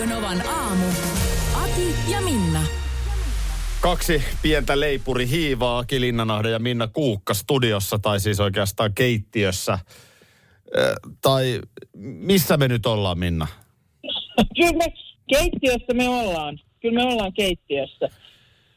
Radio 0.00 0.16
Novan 0.16 0.46
aamu. 0.48 0.86
Ati 1.54 1.94
ja 2.08 2.20
Minna. 2.20 2.62
Kaksi 3.80 4.22
pientä 4.42 4.80
leipuri 4.80 5.28
hiivaa, 5.28 5.78
Aki 5.78 6.00
Linnanahde 6.00 6.50
ja 6.50 6.58
Minna 6.58 6.86
Kuukka 6.86 7.34
studiossa, 7.34 7.98
tai 7.98 8.20
siis 8.20 8.40
oikeastaan 8.40 8.94
keittiössä. 8.94 9.78
Ö, 10.78 10.94
tai 11.22 11.60
missä 12.02 12.56
me 12.56 12.68
nyt 12.68 12.86
ollaan, 12.86 13.18
Minna? 13.18 13.46
Kyllä 14.56 14.72
me 14.72 14.92
keittiössä 15.28 15.94
me 15.94 16.08
ollaan. 16.08 16.60
Kyllä 16.82 16.94
me 16.94 17.12
ollaan 17.12 17.32
keittiössä. 17.32 18.08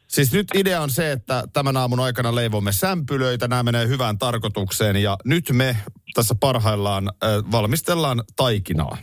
Siis 0.08 0.32
nyt 0.32 0.46
idea 0.54 0.82
on 0.82 0.90
se, 0.90 1.12
että 1.12 1.44
tämän 1.52 1.76
aamun 1.76 2.00
aikana 2.00 2.34
leivomme 2.34 2.72
sämpylöitä, 2.72 3.48
nämä 3.48 3.62
menee 3.62 3.88
hyvään 3.88 4.18
tarkoitukseen 4.18 4.96
ja 4.96 5.16
nyt 5.24 5.44
me 5.52 5.76
tässä 6.14 6.34
parhaillaan 6.40 7.12
valmistellaan 7.52 8.24
taikinaa. 8.36 8.98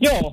Joo, 0.00 0.32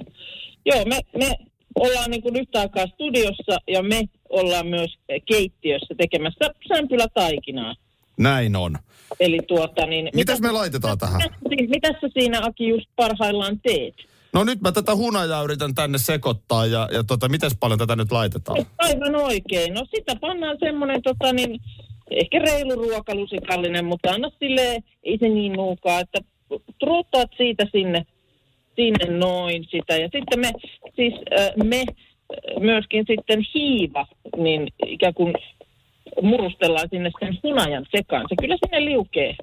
Joo 0.69 0.85
me, 0.85 0.99
me 1.17 1.35
ollaan 1.75 2.11
niin 2.11 2.21
kuin 2.21 2.35
yhtä 2.35 2.59
aikaa 2.59 2.87
studiossa 2.87 3.57
ja 3.67 3.83
me 3.83 4.03
ollaan 4.29 4.67
myös 4.67 4.97
keittiössä 5.25 5.95
tekemässä 5.97 6.45
sämpylätaikinaa. 6.67 7.75
Näin 8.17 8.55
on. 8.55 8.75
Eli 9.19 9.39
tuota 9.47 9.85
niin... 9.85 10.09
Mitäs 10.15 10.39
me 10.39 10.51
laitetaan 10.51 10.97
tähän? 10.97 11.21
Mitä 11.49 11.87
sä 11.87 12.07
siinä 12.13 12.39
Aki 12.43 12.67
just 12.67 12.89
parhaillaan 12.95 13.59
teet? 13.59 13.95
No 14.33 14.43
nyt 14.43 14.61
mä 14.61 14.71
tätä 14.71 14.95
hunajaa 14.95 15.43
yritän 15.43 15.75
tänne 15.75 15.97
sekoittaa 15.97 16.65
ja, 16.65 16.89
ja 16.91 17.03
tota, 17.03 17.29
miten 17.29 17.51
paljon 17.59 17.79
tätä 17.79 17.95
nyt 17.95 18.11
laitetaan? 18.11 18.65
Aivan 18.77 19.15
oikein. 19.15 19.73
No 19.73 19.85
sitä 19.95 20.15
pannaan 20.21 20.57
semmoinen 20.59 21.01
tota 21.01 21.33
niin, 21.33 21.59
ehkä 22.11 22.39
reilu 22.39 22.75
ruokalusikallinen, 22.75 23.85
mutta 23.85 24.11
anna 24.11 24.31
sille 24.39 24.83
ei 25.03 25.17
se 25.19 25.29
niin 25.29 25.53
nuukaa, 25.53 25.99
että 25.99 26.19
truuttaat 26.79 27.29
siitä 27.37 27.65
sinne, 27.71 28.05
sinne 28.79 29.17
noin 29.17 29.63
sitä. 29.63 29.93
Ja 29.97 30.09
sitten 30.15 30.39
me, 30.39 30.51
siis 30.95 31.13
me 31.63 31.83
myöskin 32.59 33.05
sitten 33.07 33.39
hiiva, 33.53 34.05
niin 34.37 34.67
ikään 34.85 35.13
kuin 35.13 35.33
murustellaan 36.21 36.89
sinne 36.89 37.11
sen 37.19 37.37
hunajan 37.43 37.85
sekaan. 37.95 38.25
Se 38.29 38.35
kyllä 38.41 38.57
sinne 38.65 38.85
liukee 38.85 39.35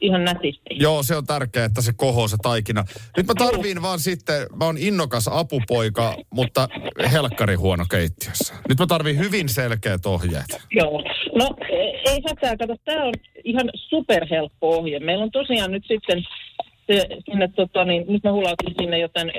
ihan 0.00 0.24
nätisti. 0.24 0.70
Joo, 0.70 1.02
se 1.02 1.16
on 1.16 1.26
tärkeää, 1.26 1.64
että 1.64 1.82
se 1.82 1.92
kohoo 1.96 2.28
se 2.28 2.36
taikina. 2.42 2.84
Nyt 3.16 3.26
mä 3.26 3.34
tarviin 3.38 3.82
vaan 3.82 3.98
sitten, 3.98 4.46
mä 4.58 4.64
oon 4.64 4.78
innokas 4.78 5.28
apupoika, 5.32 6.16
mutta 6.30 6.68
helkkari 7.12 7.54
huono 7.54 7.84
keittiössä. 7.90 8.54
Nyt 8.68 8.78
mä 8.78 8.86
tarviin 8.86 9.18
hyvin 9.18 9.48
selkeät 9.48 10.06
ohjeet. 10.06 10.50
Joo. 10.70 11.02
No 11.34 11.46
e- 11.70 12.10
ei 12.10 12.20
hätää, 12.28 12.56
kato, 12.56 12.76
tämä 12.84 13.04
on 13.04 13.14
ihan 13.44 13.70
superhelppo 13.74 14.68
ohje. 14.68 15.00
Meillä 15.00 15.24
on 15.24 15.30
tosiaan 15.30 15.70
nyt 15.70 15.84
sitten 15.88 16.24
se, 16.86 17.06
sinne, 17.30 17.48
tota, 17.48 17.84
niin, 17.84 18.04
nyt 18.08 18.24
mä 18.24 18.32
hulautin 18.32 18.74
sinne 18.80 18.98
jotain 18.98 19.32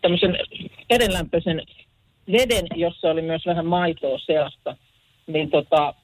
tämmöisen 0.00 0.38
edenlämpöisen 0.90 1.62
veden, 2.32 2.66
jossa 2.74 3.10
oli 3.10 3.22
myös 3.22 3.46
vähän 3.46 3.66
maitoa 3.66 4.18
seasta. 4.18 4.76
Niin 5.26 5.50
tota, 5.50 5.94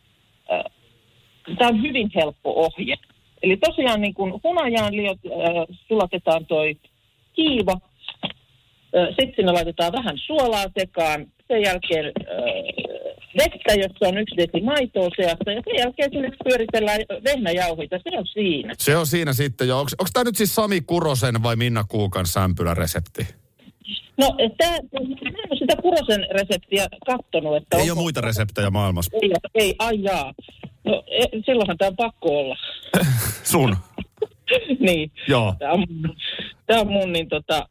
tämä 1.59 1.69
on 1.69 1.83
hyvin 1.83 2.11
helppo 2.15 2.55
ohje. 2.65 2.97
Eli 3.43 3.57
tosiaan 3.57 4.01
niin 4.01 4.15
kun 4.15 4.41
hunajaan 4.45 4.97
liot, 4.97 5.19
äh, 5.27 5.77
sulatetaan 5.89 6.47
toi 6.47 6.77
kiiva, 7.33 7.81
äh, 8.25 9.09
sitten 9.09 9.35
sinne 9.37 9.53
laitetaan 9.53 9.93
vähän 9.93 10.19
suolaa 10.19 10.65
sekaan, 10.79 11.27
sen 11.49 11.63
jälkeen 11.63 12.07
äh, 12.07 12.94
vettä, 13.39 13.75
jossa 13.75 14.09
on 14.09 14.19
yksi 14.19 14.37
desi 14.37 14.65
maitoa 14.65 15.09
seassa, 15.17 15.53
ja 15.53 15.63
sen 15.65 15.77
jälkeen 15.79 16.11
sinne 16.13 16.31
pyöritellään 16.45 17.01
vehnäjauhita, 17.25 17.97
se 17.99 18.19
on 18.19 18.27
siinä. 18.27 18.75
Se 18.79 18.97
on 18.97 19.07
siinä 19.07 19.33
sitten 19.33 19.69
jo. 19.69 19.79
Onko 19.79 20.07
tämä 20.13 20.25
nyt 20.25 20.37
siis 20.37 20.55
Sami 20.55 20.81
Kurosen 20.81 21.43
vai 21.43 21.57
Minna 21.57 21.85
Kuukan 21.89 22.27
sämpyläresepti? 22.27 23.27
No, 24.17 24.37
tää, 24.59 24.71
mä 24.71 24.79
en 25.01 25.51
ole 25.51 25.59
sitä 25.59 25.77
Kurosen 25.83 26.27
reseptiä 26.31 26.87
kattonut. 27.07 27.57
Että 27.57 27.77
Ei 27.77 27.83
onko- 27.83 27.93
ole 27.93 28.01
muita 28.03 28.21
reseptejä 28.21 28.71
maailmassa. 28.71 29.17
Ei, 29.23 29.31
ei, 29.55 29.75
ai 29.79 30.03
jaa. 30.03 30.35
No, 30.85 31.03
e, 31.07 31.25
silloinhan 31.47 31.79
tämä 31.79 31.89
on 31.89 31.97
pakko 31.97 32.39
olla. 32.41 32.57
Sun. 33.53 33.77
niin. 34.87 35.13
Joo. 35.29 35.55
Tämä 35.59 35.73
on, 35.73 35.87
tää 36.67 36.81
on 36.81 36.93
mun, 36.93 37.13
niin 37.13 37.29
tota, 37.29 37.69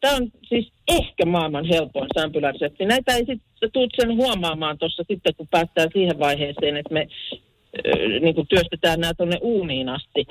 tämä 0.00 0.16
on 0.16 0.32
siis 0.48 0.72
ehkä 0.88 1.26
maailman 1.26 1.64
helpoin 1.64 2.08
sämpyläresepti. 2.14 2.84
Näitä 2.84 3.14
ei 3.14 3.26
sitten 3.26 3.72
tuut 3.72 3.92
sen 3.96 4.16
huomaamaan 4.16 4.78
tuossa 4.78 5.04
sitten, 5.08 5.34
kun 5.34 5.48
päästään 5.48 5.88
siihen 5.92 6.18
vaiheeseen, 6.18 6.76
että 6.76 6.94
me 6.94 7.06
niin 8.20 8.34
kuin 8.34 8.46
työstetään 8.46 9.00
nämä 9.00 9.14
tuonne 9.14 9.38
uuniin 9.40 9.88
asti. 9.88 10.26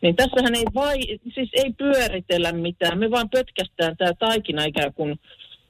Niin 0.00 0.16
tässähän 0.16 0.54
ei 0.54 0.64
vai, 0.74 0.98
siis 1.34 1.50
ei 1.52 1.72
pyöritellä 1.78 2.52
mitään, 2.52 2.98
me 2.98 3.10
vaan 3.10 3.30
pötkästään 3.30 3.96
tämä 3.96 4.12
taikina 4.18 4.64
ikään 4.64 4.94
kuin 4.94 5.20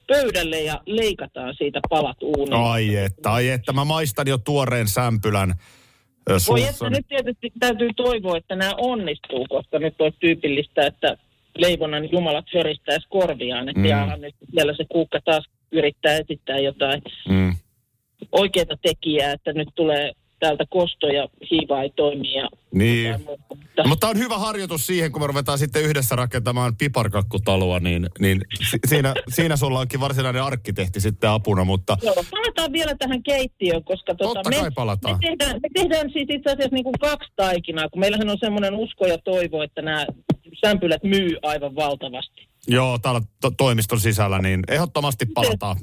pöydälle 0.07 0.61
ja 0.61 0.81
leikataan 0.87 1.55
siitä 1.59 1.81
palat 1.91 2.23
uuniin. 2.23 2.63
Ai 2.63 2.97
että, 2.97 3.33
ai 3.33 3.49
että. 3.49 3.73
Mä 3.73 3.85
maistan 3.85 4.29
jo 4.29 4.39
tuoreen 4.39 4.89
sämpylän 4.89 5.55
Voi 6.49 6.63
että 6.63 6.91
nyt 6.91 7.09
tietysti 7.09 7.53
täytyy 7.61 7.91
toivoa, 7.97 8.37
että 8.37 8.57
nämä 8.57 8.73
onnistuu, 8.79 9.47
koska 9.49 9.79
nyt 9.79 10.01
olisi 10.01 10.19
tyypillistä, 10.21 10.87
että 10.87 11.17
leivonnan 11.57 12.13
jumalat 12.13 12.45
höristäisi 12.55 13.07
korviaan, 13.09 13.69
että 13.69 13.81
Mm. 13.81 14.21
nyt 14.21 14.35
siellä 14.51 14.75
se 14.77 14.85
kuukka 14.93 15.21
taas 15.25 15.45
yrittää 15.73 16.17
esittää 16.17 16.59
jotain 16.59 17.03
Mm. 17.29 17.55
oikeaa 18.33 18.77
tekijää, 18.83 19.33
että 19.33 19.53
nyt 19.53 19.69
tulee 19.75 20.13
täältä 20.41 20.65
kosto 20.71 21.07
ja 21.07 21.29
hiiva 21.51 21.83
ei 21.83 21.91
toimi 21.97 22.35
ja 22.35 22.49
Niin. 22.75 23.15
Mutta, 23.27 23.59
No, 23.79 23.85
mutta 23.89 24.09
on 24.09 24.19
hyvä 24.19 24.39
harjoitus 24.39 24.87
siihen, 24.87 25.13
kun 25.13 25.23
me 25.23 25.27
ruvetaan 25.27 25.59
sitten 25.59 25.83
yhdessä 25.83 26.17
rakentamaan 26.17 26.77
piparkakkutaloa, 26.77 27.81
niin, 27.81 28.07
niin 28.19 28.41
si- 28.71 28.79
siinä, 28.87 29.15
siinä 29.29 29.57
sulla 29.57 29.81
onkin 29.81 30.01
varsinainen 30.01 30.43
arkkitehti 30.43 31.01
sitten 31.01 31.31
apuna, 31.31 31.65
mutta 31.65 31.97
Joo, 32.03 32.15
palataan 32.31 32.73
vielä 32.73 32.95
tähän 32.99 33.23
keittiöön, 33.23 33.85
koska 33.85 34.15
tota, 34.15 34.35
Totta 34.35 34.51
me, 34.51 34.57
me, 34.63 35.19
tehdään, 35.21 35.61
me 35.63 35.69
tehdään 35.75 36.11
siis 36.13 36.27
itse 36.31 36.51
asiassa 36.51 36.75
niin 36.75 36.85
kuin 36.85 36.95
kaksi 37.01 37.33
taikinaa, 37.37 37.89
kun 37.89 38.01
meillähän 38.01 38.31
on 38.31 38.37
semmoinen 38.41 38.75
usko 38.75 39.07
ja 39.07 39.19
toivo, 39.19 39.63
että 39.63 39.83
nämä 39.83 40.07
sämpylät 40.67 41.03
myy 41.05 41.37
aivan 41.43 41.75
valtavasti. 41.75 42.49
joo, 42.67 42.99
täällä 42.99 43.21
to- 43.41 43.51
toimiston 43.51 44.01
sisällä, 44.01 44.39
niin 44.39 44.61
ehdottomasti 44.69 45.27
palataan. 45.35 45.77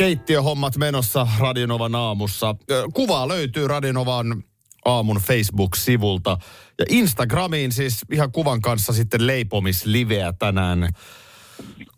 Keittiöhommat 0.00 0.76
menossa 0.76 1.26
Radionovan 1.38 1.94
aamussa. 1.94 2.56
Kuvaa 2.94 3.28
löytyy 3.28 3.68
Radionovan 3.68 4.44
aamun 4.84 5.16
Facebook-sivulta. 5.16 6.38
Ja 6.78 6.84
Instagramiin 6.88 7.72
siis 7.72 8.00
ihan 8.12 8.32
kuvan 8.32 8.60
kanssa 8.60 8.92
sitten 8.92 9.26
leipomisliveä 9.26 10.32
tänään. 10.38 10.88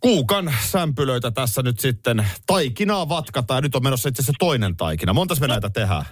Kuukan 0.01 0.55
sämpylöitä 0.71 1.31
tässä 1.31 1.63
nyt 1.63 1.81
sitten. 1.81 2.27
Taikinaa 2.47 3.09
vatkataan. 3.09 3.63
Nyt 3.63 3.75
on 3.75 3.83
menossa 3.83 4.09
itse 4.09 4.23
asiassa 4.23 4.39
toinen 4.39 4.77
taikina. 4.77 5.13
Montas 5.13 5.41
me 5.41 5.47
näitä 5.47 5.71
tehdään? 5.71 6.05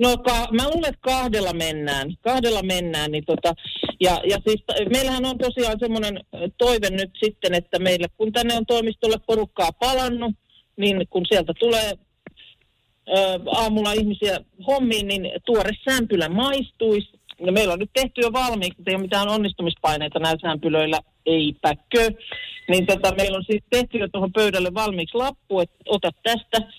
No 0.00 0.16
ka- 0.18 0.48
mä 0.52 0.68
luulen, 0.68 0.88
että 0.88 1.00
kahdella 1.00 1.52
mennään. 1.52 2.08
Kahdella 2.20 2.62
mennään. 2.62 3.10
Niin 3.10 3.24
tota, 3.26 3.54
ja, 4.00 4.20
ja 4.30 4.38
siis 4.48 4.64
meillähän 4.90 5.24
on 5.24 5.38
tosiaan 5.38 5.76
semmoinen 5.80 6.20
toive 6.58 6.90
nyt 6.90 7.10
sitten, 7.24 7.54
että 7.54 7.78
meille 7.78 8.06
kun 8.16 8.32
tänne 8.32 8.54
on 8.56 8.66
toimistolle 8.66 9.16
porukkaa 9.26 9.72
palannut, 9.72 10.34
niin 10.78 11.08
kun 11.10 11.26
sieltä 11.26 11.52
tulee 11.58 11.92
ö, 11.92 13.40
aamulla 13.52 13.92
ihmisiä 13.92 14.38
hommiin, 14.66 15.08
niin 15.08 15.30
tuore 15.46 15.70
sämpylä 15.90 16.28
maistuisi. 16.28 17.18
Ja 17.46 17.52
meillä 17.52 17.72
on 17.72 17.78
nyt 17.78 17.90
tehty 17.94 18.20
jo 18.20 18.32
valmiiksi, 18.32 18.82
ei 18.86 18.94
ole 18.94 19.02
mitään 19.02 19.28
onnistumispaineita 19.28 20.18
näillä 20.18 20.48
sämpylöillä, 20.48 21.00
eipäkö. 21.26 22.10
Niin 22.68 22.86
tota, 22.86 23.14
meillä 23.14 23.36
on 23.38 23.44
siis 23.44 23.64
tehty 23.70 23.98
jo 23.98 24.08
tuohon 24.08 24.32
pöydälle 24.32 24.74
valmiiksi 24.74 25.16
lappu, 25.16 25.60
että 25.60 25.76
ota 25.86 26.10
tästä 26.22 26.72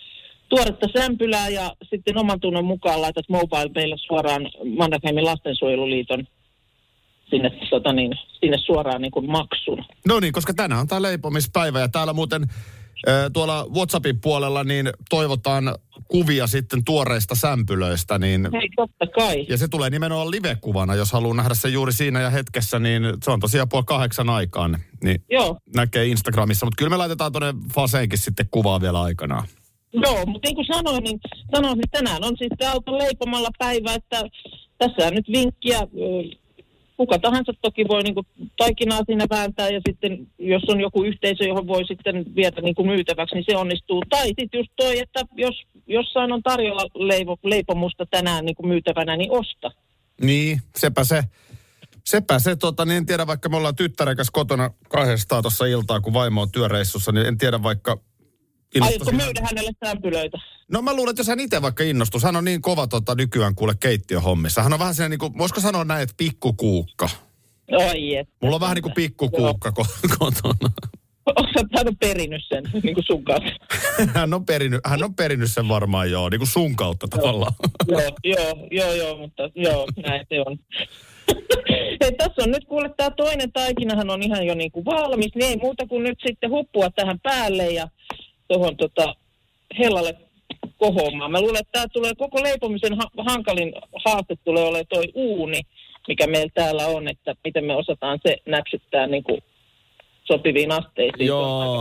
tuoretta 0.49 0.87
sämpylää 0.97 1.49
ja 1.49 1.75
sitten 1.89 2.17
oman 2.17 2.39
tunnon 2.39 2.65
mukaan 2.65 3.01
laitat 3.01 3.29
mobile 3.29 3.71
meille 3.75 3.95
suoraan 3.97 4.49
Mannerheimin 4.77 5.25
lastensuojeluliiton 5.25 6.27
sinne, 7.29 7.51
tota 7.69 7.93
niin, 7.93 8.11
sinne 8.39 8.57
suoraan 8.57 9.01
niin 9.01 9.11
kuin 9.11 9.31
maksun. 9.31 9.85
No 10.07 10.19
niin, 10.19 10.33
koska 10.33 10.53
tänään 10.53 10.81
on 10.81 10.87
tämä 10.87 11.01
leipomispäivä 11.01 11.79
ja 11.79 11.89
täällä 11.89 12.13
muuten 12.13 12.47
tuolla 13.33 13.65
WhatsAppin 13.75 14.21
puolella 14.21 14.63
niin 14.63 14.89
toivotaan 15.09 15.75
kuvia 16.07 16.47
sitten 16.47 16.83
tuoreista 16.85 17.35
sämpylöistä, 17.35 18.19
niin 18.19 18.49
Hei, 18.53 18.69
totta 18.75 19.07
kai. 19.07 19.45
ja 19.49 19.57
se 19.57 19.67
tulee 19.67 19.89
nimenomaan 19.89 20.31
live-kuvana, 20.31 20.95
jos 20.95 21.11
haluaa 21.11 21.35
nähdä 21.35 21.53
se 21.53 21.69
juuri 21.69 21.93
siinä 21.93 22.21
ja 22.21 22.29
hetkessä, 22.29 22.79
niin 22.79 23.03
se 23.23 23.31
on 23.31 23.39
tosiaan 23.39 23.69
puoli 23.69 23.85
kahdeksan 23.85 24.29
aikaan, 24.29 24.77
niin 25.03 25.23
Joo, 25.29 25.57
näkee 25.75 26.05
Instagramissa. 26.05 26.65
Mutta 26.65 26.77
kyllä 26.77 26.89
me 26.89 26.97
laitetaan 26.97 27.31
tuonne 27.31 27.53
Faseenkin 27.73 28.19
sitten 28.19 28.45
kuvaa 28.51 28.81
vielä 28.81 29.01
aikanaan. 29.01 29.47
Joo, 29.93 30.25
mutta 30.25 30.47
niin 30.47 30.55
kuin 30.55 30.67
sanoin, 30.73 31.03
niin 31.03 31.19
sanoin, 31.55 31.79
että 31.83 31.97
tänään 31.97 32.23
on 32.23 32.37
siis 32.37 32.69
auton 32.71 32.97
leipomalla 32.97 33.49
päivä, 33.59 33.93
että 33.93 34.23
tässä 34.77 35.07
on 35.07 35.13
nyt 35.13 35.25
vinkkiä. 35.31 35.79
Kuka 36.99 37.19
tahansa 37.19 37.53
toki 37.61 37.87
voi 37.87 38.03
niin 38.03 38.13
kuin 38.13 38.27
taikinaa 38.57 39.01
siinä 39.05 39.25
vääntää 39.29 39.69
ja 39.69 39.81
sitten 39.87 40.27
jos 40.39 40.63
on 40.67 40.81
joku 40.81 41.03
yhteisö, 41.03 41.43
johon 41.43 41.67
voi 41.67 41.85
sitten 41.85 42.25
viedä 42.35 42.61
niin 42.61 42.75
kuin 42.75 42.87
myytäväksi, 42.87 43.35
niin 43.35 43.45
se 43.49 43.57
onnistuu. 43.57 44.03
Tai 44.09 44.27
sitten 44.27 44.59
just 44.59 44.71
toi, 44.75 44.99
että 44.99 45.21
jos 45.35 45.55
jossain 45.87 46.31
on 46.31 46.43
tarjolla 46.43 46.85
leivo, 46.95 47.37
leipomusta 47.43 48.05
tänään 48.05 48.45
niin 48.45 48.55
kuin 48.55 48.67
myytävänä, 48.67 49.17
niin 49.17 49.31
osta. 49.31 49.71
Niin, 50.21 50.61
sepä 50.75 51.03
se. 51.03 51.23
Sepä 52.05 52.39
se, 52.39 52.55
tota, 52.55 52.85
niin 52.85 52.97
en 52.97 53.05
tiedä, 53.05 53.27
vaikka 53.27 53.49
me 53.49 53.57
ollaan 53.57 53.75
tyttären 53.75 54.15
kanssa 54.15 54.31
kotona 54.31 54.69
kahdestaan 54.89 55.43
tuossa 55.43 55.65
iltaa, 55.65 56.01
kun 56.01 56.13
vaimo 56.13 56.41
on 56.41 56.51
työreissussa, 56.51 57.11
niin 57.11 57.27
en 57.27 57.37
tiedä 57.37 57.63
vaikka... 57.63 57.97
Aiotko 58.81 59.11
myydä 59.11 59.41
hänelle 59.43 59.71
sämpylöitä? 59.85 60.37
No 60.71 60.81
mä 60.81 60.93
luulen, 60.93 61.09
että 61.09 61.19
jos 61.19 61.27
hän 61.27 61.39
itse 61.39 61.61
vaikka 61.61 61.83
innostus, 61.83 62.23
hän 62.23 62.35
on 62.35 62.45
niin 62.45 62.61
kova 62.61 62.87
tota, 62.87 63.15
nykyään 63.15 63.55
kuule 63.55 63.73
keittiöhommissa. 63.79 64.63
Hän 64.63 64.73
on 64.73 64.79
vähän 64.79 64.95
sellainen, 64.95 65.19
niin 65.19 65.31
kuin, 65.31 65.37
voisiko 65.37 65.61
sanoa 65.61 65.83
näin, 65.83 66.03
että 66.03 66.15
pikkukuukka. 66.17 67.09
Oi, 67.71 68.15
että. 68.15 68.33
Mulla 68.41 68.55
on 68.55 68.61
vähän 68.61 68.75
niin 68.75 68.83
kuin 68.83 68.93
pikkukuukka 68.93 69.69
ko- 69.69 70.09
kotona. 70.19 70.71
Oletko 71.25 71.61
hän 71.77 71.87
on 71.87 71.97
perinnyt 71.97 72.41
sen 72.49 72.63
niin 72.83 72.93
kuin 72.95 73.03
sun 73.03 73.23
kanssa? 73.23 73.55
Hän 74.13 74.33
on, 74.33 74.45
perinnyt, 74.45 74.81
hän 74.85 75.03
on 75.03 75.15
perinnyt 75.15 75.51
sen 75.51 75.67
varmaan 75.67 76.11
joo, 76.11 76.29
niin 76.29 76.39
kuin 76.39 76.47
sun 76.47 76.75
kautta 76.75 77.07
tavallaan. 77.07 77.53
joo, 77.87 78.01
joo, 78.23 78.67
joo, 78.71 78.93
joo, 78.93 79.17
mutta 79.17 79.49
joo, 79.55 79.87
näin 80.07 80.25
se 80.29 80.41
on. 80.45 80.57
Hei, 82.01 82.11
tässä 82.17 82.43
on 82.43 82.51
nyt 82.51 82.65
kuule 82.65 82.89
tämä 82.97 83.11
toinen 83.11 83.51
taikinahan 83.51 84.09
on 84.09 84.23
ihan 84.23 84.45
jo 84.45 84.55
niin 84.55 84.71
kuin 84.71 84.85
valmis, 84.85 85.35
niin 85.35 85.49
ei 85.49 85.57
muuta 85.57 85.87
kuin 85.87 86.03
nyt 86.03 86.19
sitten 86.27 86.49
huppua 86.49 86.89
tähän 86.89 87.19
päälle 87.19 87.71
ja 87.71 87.87
tuohon 88.49 88.77
tota, 88.77 89.15
hellalle 89.79 90.17
kohoamaan. 90.77 91.31
Mä 91.31 91.41
luulen, 91.41 91.61
että 91.61 91.71
tämä 91.71 91.87
tulee 91.93 92.15
koko 92.15 92.43
leipomisen 92.43 92.97
ha- 92.97 93.23
hankalin 93.31 93.73
haaste 94.05 94.35
tulee 94.43 94.63
olemaan 94.63 94.85
toi 94.89 95.05
uuni, 95.13 95.61
mikä 96.07 96.27
meillä 96.27 96.51
täällä 96.53 96.87
on, 96.87 97.07
että 97.07 97.35
miten 97.43 97.65
me 97.65 97.75
osataan 97.75 98.19
se 98.27 98.37
näpsyttää 98.45 99.07
niin 99.07 99.23
kuin 99.23 99.41
sopiviin 100.23 100.71
asteisiin. 100.71 101.27
Joo, 101.27 101.79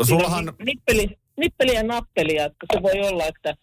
on 0.00 0.06
sullahan, 0.06 0.52
Nippeli, 0.64 1.18
nippeli 1.36 1.74
ja 1.74 1.82
nappelia, 1.82 2.44
että 2.44 2.66
se 2.72 2.82
voi 2.82 3.00
olla, 3.00 3.26
että 3.26 3.54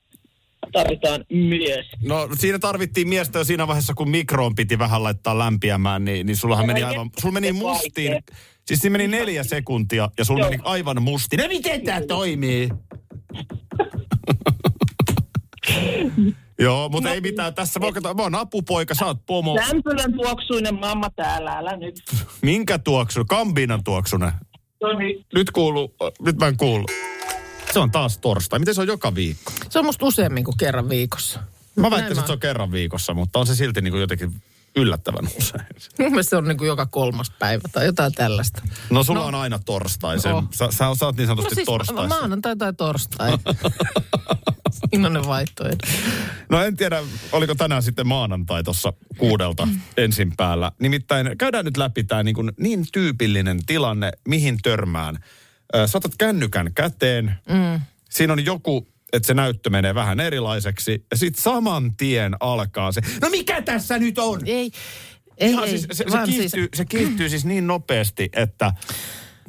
tarvitaan 0.71 1.25
mies. 1.29 1.85
no 2.03 2.29
siinä 2.37 2.59
tarvittiin 2.59 3.07
miestä 3.07 3.39
jo 3.39 3.43
siinä 3.43 3.67
vaiheessa, 3.67 3.93
kun 3.93 4.09
mikroon 4.09 4.55
piti 4.55 4.79
vähän 4.79 5.03
laittaa 5.03 5.37
lämpiämään, 5.37 6.05
niin, 6.05 6.25
niin 6.25 6.37
sullahan 6.37 6.67
meni 6.67 6.83
aivan, 6.83 7.09
sulla 7.19 7.33
meni 7.33 7.51
mustiin. 7.51 8.11
vaikea. 8.11 8.35
Siis 8.67 8.79
siinä 8.79 8.91
meni 8.91 9.07
neljä 9.07 9.43
sekuntia 9.43 10.09
ja 10.17 10.25
sulla 10.25 10.39
Joo. 10.39 10.49
meni 10.49 10.61
aivan 10.65 11.01
mustiin. 11.01 11.39
No 11.41 11.47
miten 11.47 11.83
tämä 11.83 12.01
toimii? 12.01 12.69
Joo, 16.59 16.89
mutta 16.89 17.09
ei 17.09 17.21
mitään. 17.21 17.53
Tässä 17.55 17.79
mä, 17.79 17.85
oon- 17.85 18.15
mä 18.15 18.21
oon 18.23 18.35
apupoika, 18.35 18.95
sä 18.95 19.05
oot 19.05 19.25
pomo. 19.25 19.55
Lämpölän 19.55 20.13
tuoksuinen 20.13 20.79
mamma 20.79 21.09
täällä, 21.09 21.51
älä 21.51 21.77
nyt. 21.77 21.95
Minkä 22.41 22.79
tuoksu? 22.79 23.25
Kambinan 23.25 23.83
tuoksune. 23.83 24.33
No 24.81 24.93
niin. 24.99 25.25
Nyt 25.35 25.51
kuuluu, 25.51 25.95
nyt 26.21 26.37
mä 26.37 26.47
en 26.47 26.57
kuulu. 26.57 26.85
Se 27.73 27.79
on 27.79 27.91
taas 27.91 28.17
torstai. 28.17 28.59
Miten 28.59 28.75
se 28.75 28.81
on 28.81 28.87
joka 28.87 29.15
viikko? 29.15 29.51
Se 29.69 29.79
on 29.79 29.85
musta 29.85 30.05
useammin 30.05 30.43
kuin 30.43 30.57
kerran 30.57 30.89
viikossa. 30.89 31.39
Mä 31.75 31.91
väittäisin, 31.91 32.19
että 32.19 32.27
se 32.27 32.33
on 32.33 32.39
kerran 32.39 32.71
viikossa, 32.71 33.13
mutta 33.13 33.39
on 33.39 33.47
se 33.47 33.55
silti 33.55 33.81
niin 33.81 33.91
kuin 33.91 34.01
jotenkin 34.01 34.41
yllättävän 34.75 35.27
usein. 35.37 35.65
Mun 35.99 36.11
mielestä 36.11 36.29
se 36.29 36.35
on 36.35 36.43
niin 36.47 36.57
kuin 36.57 36.67
joka 36.67 36.85
kolmas 36.85 37.31
päivä 37.39 37.61
tai 37.71 37.85
jotain 37.85 38.13
tällaista. 38.13 38.61
No 38.89 39.03
sulla 39.03 39.19
no. 39.19 39.27
on 39.27 39.35
aina 39.35 39.59
torstai. 39.59 40.19
Sen, 40.19 40.31
No. 40.31 40.47
sä, 40.51 40.67
sä, 40.71 40.85
sä 40.99 41.05
oot 41.05 41.17
niin 41.17 41.27
No 41.27 41.27
sanotusti 41.27 41.55
siis 41.55 41.65
torstai. 41.65 42.07
maanantai 42.07 42.55
tai 42.55 42.73
torstai. 42.73 43.31
Siinä 44.89 45.07
on 45.07 45.13
ne 45.13 45.25
vaihtoehdot. 45.25 45.79
No 46.49 46.63
en 46.63 46.77
tiedä, 46.77 47.03
oliko 47.31 47.55
tänään 47.55 47.83
sitten 47.83 48.07
maanantai 48.07 48.63
tuossa 48.63 48.93
kuudelta 49.17 49.67
ensin 49.97 50.33
päällä. 50.37 50.71
Nimittäin 50.79 51.37
käydään 51.37 51.65
nyt 51.65 51.77
läpi 51.77 52.03
tämä 52.03 52.23
niin, 52.23 52.35
niin 52.59 52.85
tyypillinen 52.93 53.65
tilanne, 53.65 54.11
mihin 54.27 54.57
törmään. 54.63 55.19
Otat 55.93 56.11
kännykän 56.17 56.73
käteen, 56.73 57.35
mm. 57.49 57.81
siinä 58.09 58.33
on 58.33 58.45
joku, 58.45 58.87
että 59.13 59.27
se 59.27 59.33
näyttö 59.33 59.69
menee 59.69 59.95
vähän 59.95 60.19
erilaiseksi. 60.19 61.05
Ja 61.11 61.17
sitten 61.17 61.43
saman 61.43 61.95
tien 61.97 62.35
alkaa 62.39 62.91
se, 62.91 63.01
no 63.21 63.29
mikä 63.29 63.61
tässä 63.61 63.99
nyt 63.99 64.17
on? 64.19 64.41
Ei, 64.45 64.71
ei, 65.37 65.49
Ihan 65.49 65.63
ei. 65.63 65.69
siis, 65.69 65.81
se, 65.81 65.93
se, 65.93 66.05
vaan 66.11 66.29
kiihtyy, 66.29 66.69
se 66.75 66.85
kiihtyy 66.85 67.29
siis 67.29 67.45
niin 67.45 67.67
nopeasti, 67.67 68.29
että 68.33 68.71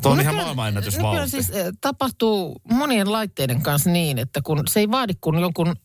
tuo 0.02 0.10
on 0.12 0.16
No 0.16 0.22
ihan 0.22 0.34
maailmanennätysvauhti. 0.34 1.20
no 1.20 1.26
siis 1.26 1.50
eh, 1.50 1.66
tapahtuu 1.80 2.60
monien 2.72 3.12
laitteiden 3.12 3.62
kanssa 3.62 3.90
niin, 3.90 4.18
että 4.18 4.40
kun 4.42 4.62
se 4.68 4.80
ei 4.80 4.90
vaadi 4.90 5.12
kun 5.20 5.38
jonkun 5.38 5.76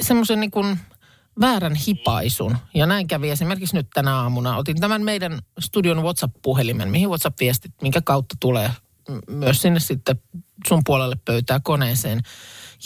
semmoisen 0.00 0.40
niin 0.40 0.50
kuin 0.50 0.78
väärän 1.40 1.74
hipaisun. 1.74 2.56
Ja 2.74 2.86
näin 2.86 3.06
kävi 3.06 3.30
esimerkiksi 3.30 3.76
nyt 3.76 3.86
tänä 3.94 4.16
aamuna. 4.16 4.56
Otin 4.56 4.80
tämän 4.80 5.02
meidän 5.02 5.38
studion 5.60 6.02
WhatsApp-puhelimen, 6.02 6.88
mihin 6.90 7.08
WhatsApp-viestit, 7.08 7.72
minkä 7.82 8.00
kautta 8.04 8.36
tulee 8.40 8.70
myös 9.28 9.62
sinne 9.62 9.80
sitten 9.80 10.20
sun 10.68 10.82
puolelle 10.84 11.16
pöytää 11.24 11.60
koneeseen. 11.64 12.20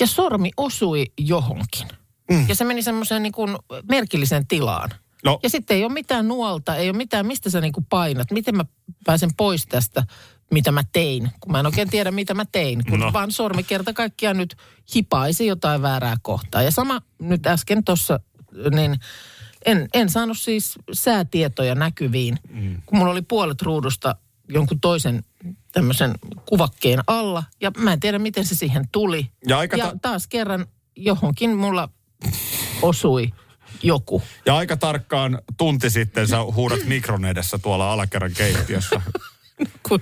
Ja 0.01 0.07
sormi 0.07 0.51
osui 0.57 1.07
johonkin. 1.19 1.89
Mm. 2.31 2.49
Ja 2.49 2.55
se 2.55 2.65
meni 2.65 2.83
semmoiseen 2.83 3.23
niin 3.23 3.33
kuin 3.33 3.57
merkilliseen 3.89 4.47
tilaan. 4.47 4.91
No. 5.25 5.39
Ja 5.43 5.49
sitten 5.49 5.77
ei 5.77 5.85
ole 5.85 5.93
mitään 5.93 6.29
nuolta, 6.29 6.77
ei 6.77 6.91
ole 6.91 6.97
mitään, 6.97 7.27
mistä 7.27 7.51
sä 7.51 7.61
niinku 7.61 7.81
painat. 7.89 8.31
Miten 8.31 8.57
mä 8.57 8.65
pääsen 9.05 9.31
pois 9.37 9.67
tästä, 9.67 10.07
mitä 10.51 10.73
mä 10.73 10.83
tein, 10.93 11.31
kun 11.41 11.53
mä 11.53 11.61
en 11.61 11.67
oikein 11.67 11.91
tiedä, 11.91 12.11
mitä 12.11 12.35
mä 12.35 12.45
tein. 12.45 12.85
Kun 12.91 13.01
no. 13.01 13.13
vaan 13.13 13.33
sormi 13.33 13.63
kerta 13.63 13.93
kaikkiaan 13.93 14.37
nyt 14.37 14.57
hipaisi 14.95 15.47
jotain 15.47 15.83
väärää 15.83 16.17
kohtaa. 16.23 16.63
Ja 16.63 16.71
sama 16.71 17.01
nyt 17.19 17.47
äsken 17.47 17.85
tuossa, 17.85 18.21
niin 18.75 19.01
en, 19.67 19.89
en 19.95 20.11
saanut 20.11 20.39
siis 20.39 20.79
säätietoja 20.93 21.75
näkyviin, 21.75 22.39
mm. 22.51 22.83
kun 22.87 22.99
mulla 22.99 23.13
oli 23.13 23.23
puolet 23.23 23.63
ruudusta 23.63 24.17
jonkun 24.49 24.81
toisen 24.81 25.25
tämmöisen 25.73 26.15
kuvakkeen 26.47 27.01
alla. 27.07 27.43
Ja 27.61 27.73
mä 27.77 27.93
en 27.93 28.01
tiedä, 28.01 28.19
miten 28.19 28.45
se 28.45 28.55
siihen 28.55 28.89
tuli. 28.93 29.31
Ja 29.47 29.59
aika 29.59 29.77
ta- 29.77 29.85
ja 29.85 29.93
taas 30.03 30.27
kerran 30.27 30.67
johonkin 30.97 31.57
mulla 31.57 31.89
osui 32.83 33.33
joku. 33.83 34.23
Ja 34.47 34.57
aika 34.57 34.77
tarkkaan 34.77 35.39
tunti 35.57 35.91
sitten 35.91 36.29
sä 36.29 36.43
huudat 36.43 36.85
mikron 36.85 37.25
edessä 37.25 37.59
tuolla 37.59 37.93
alakerran 37.93 38.33
keittiössä. 38.37 39.01
Kun, 39.89 40.01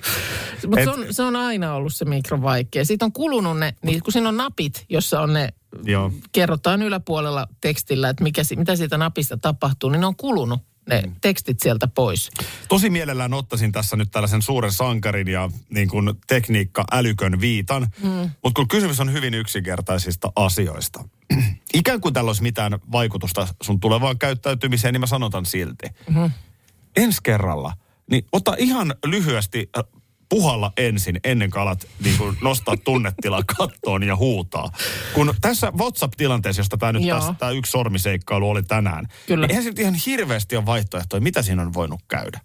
mutta 0.67 0.83
se, 0.83 0.89
on, 0.89 1.05
se 1.11 1.23
on 1.23 1.35
aina 1.35 1.73
ollut 1.73 1.93
se 1.95 2.05
mikro 2.05 2.41
vaikea. 2.41 2.85
Siitä 2.85 3.05
on 3.05 3.11
kulunut 3.11 3.59
ne, 3.59 3.75
niin 3.81 4.03
kun 4.03 4.13
siinä 4.13 4.29
on 4.29 4.37
napit, 4.37 4.85
jossa 4.89 5.21
on 5.21 5.33
ne, 5.33 5.49
Joo. 5.83 6.11
kerrotaan 6.31 6.81
yläpuolella 6.81 7.47
tekstillä, 7.61 8.09
että 8.09 8.23
mikä, 8.23 8.41
mitä 8.55 8.75
siitä 8.75 8.97
napista 8.97 9.37
tapahtuu, 9.37 9.89
niin 9.89 9.99
ne 9.99 10.05
on 10.05 10.15
kulunut 10.15 10.59
ne 10.87 11.01
Mm. 11.01 11.15
tekstit 11.21 11.59
sieltä 11.59 11.87
pois. 11.87 12.29
Tosi 12.69 12.89
mielellään 12.89 13.33
ottaisin 13.33 13.71
tässä 13.71 13.95
nyt 13.95 14.11
tällaisen 14.11 14.41
suuren 14.41 14.71
sankarin 14.71 15.27
ja 15.27 15.49
niin 15.69 15.87
kuin 15.89 16.13
tekniikka 16.27 16.85
älykön 16.91 17.41
viitan. 17.41 17.87
Mm. 18.03 18.29
Mutta 18.43 18.59
kun 18.59 18.67
kysymys 18.67 18.99
on 18.99 19.13
hyvin 19.13 19.33
yksinkertaisista 19.33 20.31
asioista. 20.35 21.03
Ikään 21.73 22.01
kuin 22.01 22.13
tällä 22.13 22.29
olisi 22.29 22.43
mitään 22.43 22.79
vaikutusta 22.91 23.47
sun 23.63 23.79
tulevaan 23.79 24.17
käyttäytymiseen, 24.17 24.93
niin 24.93 25.01
mä 25.01 25.07
sanotan 25.07 25.45
silti. 25.45 25.87
Mm-hmm. 26.09 26.31
Ensi 26.95 27.19
kerralla, 27.23 27.73
niin 28.11 28.25
ota 28.31 28.55
ihan 28.57 28.95
lyhyesti 29.05 29.69
äh, 29.77 29.83
puhalla 30.29 30.73
ensin, 30.77 31.19
ennen 31.23 31.51
kuin 31.51 31.61
alat 31.61 31.87
niin 32.03 32.17
kuin 32.17 32.37
nostaa 32.41 32.77
tunnetilaa 32.77 33.43
kattoon 33.57 34.03
ja 34.03 34.15
huutaa. 34.15 34.71
Kun 35.13 35.33
tässä 35.41 35.71
WhatsApp-tilanteessa, 35.77 36.59
josta 36.59 36.77
tämä 36.77 36.91
nyt 36.91 37.07
tässä, 37.09 37.33
tämä 37.39 37.51
yksi 37.51 37.71
sormiseikkailu 37.71 38.49
oli 38.49 38.63
tänään, 38.63 39.07
Kyllä. 39.27 39.47
niin 39.47 39.57
eihän 39.57 39.75
se 39.75 39.81
ihan 39.81 39.95
hirveästi 40.05 40.55
ole 40.55 40.65
vaihtoehtoja, 40.65 41.21
mitä 41.21 41.41
siinä 41.41 41.61
on 41.61 41.73
voinut 41.73 41.99
käydä. 42.07 42.39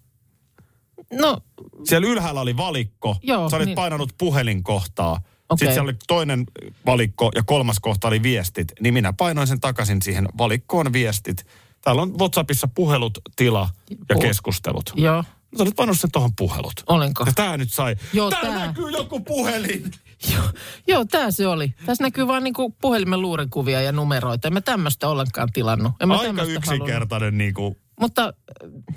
No, 1.13 1.37
Siellä 1.83 2.07
ylhäällä 2.07 2.41
oli 2.41 2.57
valikko, 2.57 3.17
Joo, 3.23 3.49
sä 3.49 3.55
olit 3.55 3.65
niin. 3.65 3.75
painanut 3.75 4.13
puhelinkohtaa, 4.17 5.11
Okei. 5.13 5.25
sitten 5.49 5.73
siellä 5.73 5.89
oli 5.89 5.97
toinen 6.07 6.45
valikko 6.85 7.31
ja 7.35 7.43
kolmas 7.45 7.79
kohta 7.79 8.07
oli 8.07 8.23
viestit, 8.23 8.67
niin 8.79 8.93
minä 8.93 9.13
painoin 9.13 9.47
sen 9.47 9.59
takaisin 9.59 10.01
siihen 10.01 10.27
valikkoon 10.37 10.93
viestit. 10.93 11.45
Täällä 11.81 12.01
on 12.01 12.19
WhatsAppissa 12.19 12.67
puhelut, 12.67 13.19
tila 13.35 13.69
ja 13.89 14.15
Puh- 14.15 14.21
keskustelut. 14.21 14.93
joo, 14.95 15.23
Sä 15.57 15.63
olit 15.63 15.75
pannut 15.75 15.99
sen 15.99 16.11
tuohon 16.11 16.31
puhelut. 16.37 16.73
olenko? 16.87 17.23
Ja 17.25 17.31
tää 17.35 17.57
nyt 17.57 17.71
sai. 17.71 17.95
Joo, 18.13 18.29
tää, 18.29 18.41
tää. 18.41 18.67
näkyy 18.67 18.89
joku 18.89 19.19
puhelin. 19.19 19.91
Joo, 20.33 20.43
joo 20.87 21.05
tämä 21.05 21.31
se 21.31 21.47
oli. 21.47 21.73
Tässä 21.85 22.03
näkyy 22.03 22.27
vaan 22.27 22.43
niinku 22.43 22.69
puhelimen 22.81 23.21
luurenkuvia 23.21 23.81
ja 23.81 23.91
numeroita. 23.91 24.47
En 24.47 24.53
mä 24.53 24.61
tämmöistä 24.61 25.07
ollenkaan 25.09 25.49
tilannut. 25.53 25.91
En 26.01 26.07
mä 26.07 26.13
Aika 26.13 26.25
tämmöistä 26.25 26.51
halunnut. 26.51 26.63
yksinkertainen 26.63 27.37
niinku. 27.37 27.77
Mutta 27.99 28.33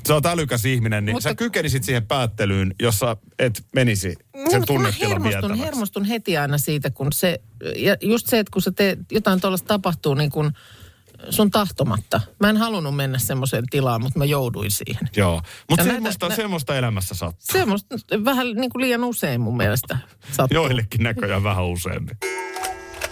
Sä 0.09 0.15
oot 0.15 0.27
älykäs 0.27 0.65
ihminen, 0.65 1.05
niin 1.05 1.15
Mutta- 1.17 1.29
sä 1.29 1.35
kykenisit 1.35 1.85
siihen 1.85 2.07
päättelyyn, 2.07 2.75
jossa 2.83 3.17
et 3.39 3.65
menisi 3.75 4.01
sen 4.01 4.17
Niin, 4.35 4.43
mutta 4.45 4.59
mä 4.59 4.67
tunnetilan 4.67 5.23
hermostun, 5.23 5.55
hermostun 5.59 6.05
heti 6.05 6.37
aina 6.37 6.59
siitä, 6.59 6.91
kun 6.91 7.13
se, 7.13 7.41
ja 7.77 7.97
just 8.03 8.27
se, 8.27 8.39
että 8.39 8.51
kun 8.53 8.63
sä 8.63 8.73
teet, 8.73 8.99
jotain 9.13 9.41
tuollaista 9.41 9.67
tapahtuu 9.69 10.15
niin 10.15 10.31
kuin 10.31 10.51
sun 11.31 11.51
tahtomatta. 11.51 12.21
Mä 12.41 12.51
en 12.51 12.57
halunnut 12.57 12.97
mennä 12.97 13.19
semmoiseen 13.19 13.65
tilaan, 13.71 14.03
mutta 14.03 14.19
mä 14.19 14.25
jouduin 14.25 14.71
siihen. 14.71 15.09
Joo, 15.17 15.43
mutta 15.71 15.85
semmoista, 15.85 16.29
nä- 16.29 16.37
semmoista 16.37 16.77
elämässä 16.77 17.15
sattuu. 17.15 17.47
Semmoista 17.53 17.97
vähän 18.25 18.47
niin 18.47 18.71
kuin 18.71 18.81
liian 18.83 19.05
usein 19.05 19.41
mun 19.41 19.57
mielestä 19.57 19.99
sattuu. 20.33 20.55
Joillekin 20.55 21.03
näköjään 21.03 21.43
vähän 21.45 21.67
useammin. 21.67 22.17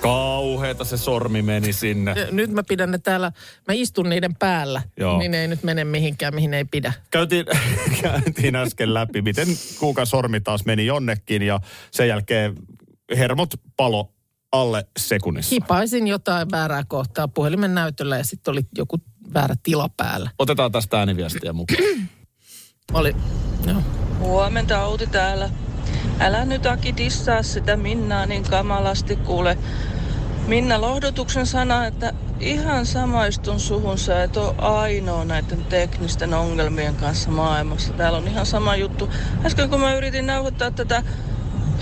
Kauheeta 0.00 0.84
se 0.84 0.96
sormi 0.96 1.42
meni 1.42 1.72
sinne. 1.72 2.14
Nyt 2.30 2.50
mä 2.50 2.62
pidän 2.62 2.90
ne 2.90 2.98
täällä, 2.98 3.32
mä 3.68 3.74
istun 3.74 4.08
niiden 4.08 4.34
päällä, 4.34 4.82
Joo. 4.96 5.18
niin 5.18 5.34
ei 5.34 5.48
nyt 5.48 5.62
mene 5.62 5.84
mihinkään, 5.84 6.34
mihin 6.34 6.54
ei 6.54 6.64
pidä. 6.64 6.92
Käytiin, 7.10 7.46
käytiin 8.02 8.56
äsken 8.56 8.94
läpi, 8.94 9.22
miten 9.22 9.48
kuukan 9.78 10.06
sormi 10.06 10.40
taas 10.40 10.64
meni 10.64 10.86
jonnekin 10.86 11.42
ja 11.42 11.60
sen 11.90 12.08
jälkeen 12.08 12.54
hermot 13.16 13.54
palo 13.76 14.13
alle 14.54 14.86
sekunnissa. 14.98 15.54
Hipaisin 15.54 16.06
jotain 16.06 16.50
väärää 16.50 16.84
kohtaa 16.88 17.28
puhelimen 17.28 17.74
näytöllä 17.74 18.18
ja 18.18 18.24
sitten 18.24 18.52
oli 18.52 18.60
joku 18.78 18.98
väärä 19.34 19.54
tila 19.62 19.88
päällä. 19.96 20.30
Otetaan 20.38 20.72
tästä 20.72 20.98
ääniviestiä 20.98 21.52
mukaan. 21.52 21.78
Oli, 22.94 23.16
joo. 23.66 23.82
Huomenta 24.18 24.86
Outi 24.86 25.06
täällä. 25.06 25.50
Älä 26.20 26.44
nyt 26.44 26.66
Aki 26.66 26.96
dissaa 26.96 27.42
sitä 27.42 27.76
Minnaa 27.76 28.26
niin 28.26 28.42
kamalasti 28.42 29.16
kuule. 29.16 29.58
Minna 30.46 30.80
lohdutuksen 30.80 31.46
sana, 31.46 31.86
että 31.86 32.12
ihan 32.40 32.86
samaistun 32.86 33.60
suhun, 33.60 33.98
sä 33.98 34.22
et 34.22 34.36
ole 34.36 34.54
ainoa 34.58 35.24
näiden 35.24 35.64
teknisten 35.64 36.34
ongelmien 36.34 36.94
kanssa 36.94 37.30
maailmassa. 37.30 37.92
Täällä 37.92 38.18
on 38.18 38.28
ihan 38.28 38.46
sama 38.46 38.76
juttu. 38.76 39.10
Äsken 39.44 39.70
kun 39.70 39.80
mä 39.80 39.94
yritin 39.94 40.26
nauhoittaa 40.26 40.70
tätä 40.70 41.02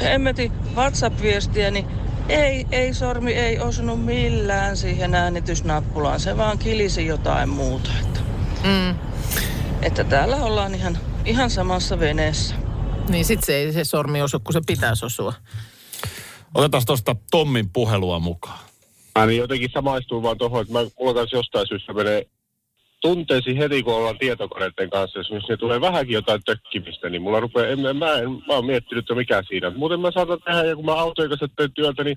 hemmetin 0.03 0.53
WhatsApp-viestiä, 0.75 1.71
niin 1.71 2.02
ei, 2.29 2.67
ei 2.73 2.95
sormi 2.95 3.33
ei 3.33 3.59
osunut 3.59 4.05
millään 4.05 4.77
siihen 4.77 5.15
äänitysnappulaan. 5.15 6.21
Se 6.21 6.37
vaan 6.37 6.59
kilisi 6.59 7.07
jotain 7.07 7.49
muuta. 7.49 7.91
Että, 8.01 8.21
Mm. 8.65 8.95
että 9.83 10.05
täällä 10.05 10.37
ollaan 10.37 10.75
ihan, 10.75 10.99
ihan 11.25 11.51
samassa 11.51 12.01
veneessä. 12.01 12.55
Niin 13.09 13.25
sit 13.25 13.45
se 13.45 13.55
ei 13.55 13.73
se 13.73 13.85
sormi 13.85 14.23
osu, 14.23 14.41
kun 14.41 14.53
se 14.53 14.61
pitäisi 14.67 15.07
osua. 15.07 15.33
Otetaan 16.55 16.83
tuosta 16.87 17.17
Tommin 17.31 17.71
puhelua 17.73 18.19
mukaan. 18.19 18.59
Mä 19.19 19.27
niin 19.27 19.39
jotenkin 19.39 19.71
samaistuin 19.75 20.23
vaan 20.23 20.39
tuohon, 20.39 20.61
että 20.63 20.73
mä, 20.73 20.79
mulla 20.99 21.15
kanssa 21.15 21.37
jostain 21.37 21.67
syystä 21.69 21.93
menee 21.93 22.27
tunteisiin 23.03 23.57
heti, 23.57 23.83
kun 23.83 23.95
ollaan 23.95 24.19
tietokoneiden 24.19 24.91
kanssa. 24.91 25.19
Jos 25.19 25.49
ne 25.49 25.57
tulee 25.57 25.81
vähänkin 25.81 26.15
jotain 26.15 26.41
tökkimistä, 26.45 27.09
niin 27.09 27.23
mulla 27.23 27.41
rupeaa, 27.41 27.67
en, 27.67 27.87
en, 27.87 27.97
mä, 27.97 28.15
en, 28.15 28.31
mä 28.31 28.55
oon 28.55 28.67
miettinyt, 28.67 29.03
että 29.03 29.15
mikä 29.15 29.43
siinä. 29.49 29.71
Muuten 29.71 30.01
mä 30.01 30.11
saatan 30.11 30.39
tehdä, 30.45 30.65
ja 30.65 30.77
kun 30.77 30.85
mä 30.85 30.93
autojen 30.93 31.29
kanssa 31.29 31.49
teen 31.57 31.73
työtä, 31.73 32.05
niin 32.05 32.17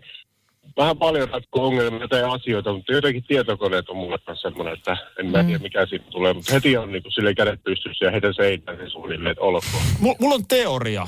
vähän 0.78 0.98
paljon 0.98 1.30
ratkoo 1.30 1.68
ongelmia 1.68 2.08
tai 2.08 2.24
asioita, 2.24 2.74
mutta 2.74 2.94
jotenkin 2.94 3.24
tietokoneet 3.24 3.90
on 3.90 3.98
mulle 3.98 4.18
kanssa 4.18 4.50
semmoinen, 4.50 4.74
että 4.74 4.98
en 5.20 5.32
mä 5.32 5.44
tiedä 5.44 5.60
mikä 5.60 5.86
siitä 5.86 6.06
tulee. 6.12 6.34
Mutta 6.34 6.54
heti 6.54 6.78
on 6.78 6.92
niin 6.92 7.04
kuin 7.04 7.12
sille 7.12 7.34
kädet 7.34 7.64
pystyssä 7.64 8.06
ja 8.06 8.12
heitä 8.12 8.34
seinään 8.34 8.78
niin 8.78 8.90
suunnilleen, 8.90 9.32
että 9.32 9.44
olkoon. 9.44 9.84
Mulla 10.00 10.16
mul 10.20 10.32
on 10.32 10.48
teoria. 10.48 11.08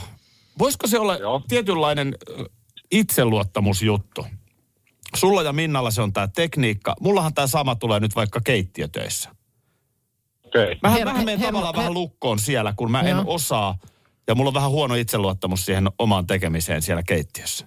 Voisiko 0.59 0.87
se 0.87 0.99
olla 0.99 1.15
Joo. 1.15 1.41
tietynlainen 1.47 2.15
itseluottamusjuttu? 2.91 4.25
Sulla 5.15 5.43
ja 5.43 5.53
Minnalla 5.53 5.91
se 5.91 6.01
on 6.01 6.13
tämä 6.13 6.27
tekniikka. 6.27 6.95
Mullahan 7.01 7.33
tämä 7.33 7.47
sama 7.47 7.75
tulee 7.75 7.99
nyt 7.99 8.15
vaikka 8.15 8.41
keittiötöissä. 8.43 9.36
Okei. 10.63 10.71
Okay. 10.71 10.79
Mähän, 10.83 10.99
Her- 10.99 11.05
mähän 11.05 11.25
menen 11.25 11.39
her- 11.39 11.45
tavallaan 11.45 11.75
her- 11.75 11.77
vähän 11.77 11.93
lukkoon 11.93 12.39
siellä, 12.39 12.73
kun 12.77 12.91
mä 12.91 13.01
en 13.01 13.07
Joo. 13.07 13.23
osaa. 13.27 13.77
Ja 14.27 14.35
mulla 14.35 14.47
on 14.47 14.53
vähän 14.53 14.71
huono 14.71 14.95
itseluottamus 14.95 15.65
siihen 15.65 15.89
omaan 15.99 16.27
tekemiseen 16.27 16.81
siellä 16.81 17.03
keittiössä. 17.03 17.65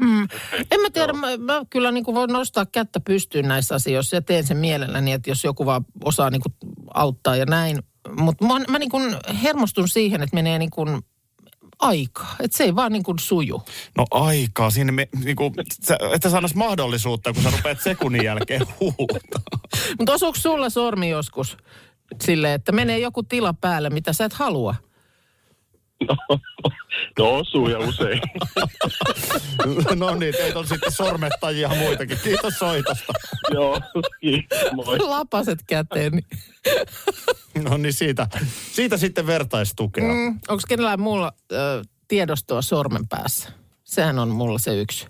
Mm. 0.00 0.28
En 0.70 0.80
mä 0.80 0.90
tiedä, 0.92 1.12
mä, 1.12 1.36
mä 1.36 1.62
kyllä 1.70 1.92
niin 1.92 2.04
kuin 2.04 2.14
voin 2.14 2.32
nostaa 2.32 2.66
kättä 2.66 3.00
pystyyn 3.00 3.48
näissä 3.48 3.74
asioissa 3.74 4.16
ja 4.16 4.22
teen 4.22 4.46
sen 4.46 4.56
mielelläni, 4.56 5.12
että 5.12 5.30
jos 5.30 5.44
joku 5.44 5.66
vaan 5.66 5.84
osaa 6.04 6.30
niin 6.30 6.42
kuin 6.42 6.54
auttaa 6.94 7.36
ja 7.36 7.46
näin. 7.46 7.78
Mutta 8.16 8.44
mä, 8.44 8.58
mä 8.68 8.78
niin 8.78 8.90
kuin 8.90 9.16
hermostun 9.42 9.88
siihen, 9.88 10.22
että 10.22 10.34
menee 10.34 10.58
niin 10.58 10.70
kuin 10.70 11.02
aikaa. 11.80 12.36
Että 12.40 12.56
se 12.56 12.64
ei 12.64 12.74
vaan 12.74 12.92
niin 12.92 13.02
kuin 13.02 13.18
suju. 13.18 13.62
No 13.98 14.06
aikaa, 14.10 14.70
siinä 14.70 14.92
me, 14.92 15.08
niinku, 15.24 15.52
sä, 15.84 15.98
että 16.14 16.30
sä 16.30 16.40
mahdollisuutta, 16.54 17.32
kun 17.32 17.42
sä 17.42 17.50
rupeat 17.50 17.80
sekunnin 17.80 18.24
jälkeen 18.24 18.66
huutaa. 18.80 19.58
Mutta 19.98 20.12
osuuko 20.12 20.38
sulla 20.38 20.70
sormi 20.70 21.08
joskus 21.08 21.56
silleen, 22.22 22.54
että 22.54 22.72
menee 22.72 22.98
joku 22.98 23.22
tila 23.22 23.54
päälle, 23.60 23.90
mitä 23.90 24.12
sä 24.12 24.24
et 24.24 24.32
halua? 24.32 24.74
No, 26.08 26.16
no 27.18 27.36
osuu 27.36 27.68
ja 27.68 27.78
usein. 27.78 28.20
no 30.00 30.14
niin, 30.14 30.34
teitä 30.34 30.58
on 30.58 30.68
sitten 30.68 30.92
sormettajia 30.92 31.68
muitakin. 31.68 32.18
Kiitos 32.24 32.54
soitosta. 32.58 33.12
Joo, 33.54 33.80
kiitos, 34.20 34.58
moi. 34.72 34.98
Lapaset 34.98 35.58
käteen. 35.66 36.12
No 37.62 37.76
niin, 37.76 37.92
siitä, 37.92 38.28
siitä 38.72 38.96
sitten 38.96 39.26
vertaistukea. 39.26 40.04
Mm. 40.04 40.38
Onko 40.48 40.62
kenellään 40.68 41.00
muulla 41.00 41.32
ö, 41.52 41.82
tiedostoa 42.08 42.62
sormen 42.62 43.08
päässä? 43.08 43.48
Sehän 43.84 44.18
on 44.18 44.28
mulla 44.28 44.58
se 44.58 44.80
yksi. 44.80 45.06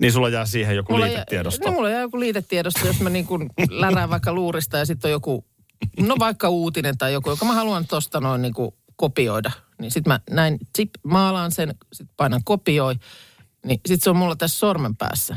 Niin 0.00 0.12
sulla 0.12 0.28
jää 0.28 0.46
siihen 0.46 0.76
joku 0.76 0.92
Mulla 0.92 1.06
liitetiedosto. 1.06 1.64
Jää, 1.64 1.70
no, 1.70 1.74
mulla 1.76 1.90
jää 1.90 2.00
joku 2.00 2.20
liitetiedosto, 2.20 2.86
jos 2.86 3.00
mä 3.00 3.10
niin 3.10 3.26
lärään 3.70 4.10
vaikka 4.10 4.32
luurista 4.32 4.78
ja 4.78 4.84
sitten 4.84 5.08
on 5.08 5.12
joku, 5.12 5.44
no 6.00 6.14
vaikka 6.18 6.48
uutinen 6.48 6.98
tai 6.98 7.12
joku, 7.12 7.30
joka 7.30 7.44
mä 7.44 7.52
haluan 7.52 7.86
tosta 7.86 8.20
noin 8.20 8.42
niin 8.42 8.54
kuin 8.54 8.74
kopioida. 8.96 9.50
Niin 9.80 9.90
sitten 9.90 10.12
mä 10.12 10.20
näin, 10.30 10.58
zip, 10.76 10.90
maalaan 11.02 11.52
sen, 11.52 11.74
sitten 11.92 12.14
painan 12.16 12.40
kopioi. 12.44 12.94
Niin 13.66 13.80
sitten 13.86 14.04
se 14.04 14.10
on 14.10 14.16
mulla 14.16 14.36
tässä 14.36 14.58
sormen 14.58 14.96
päässä 14.96 15.36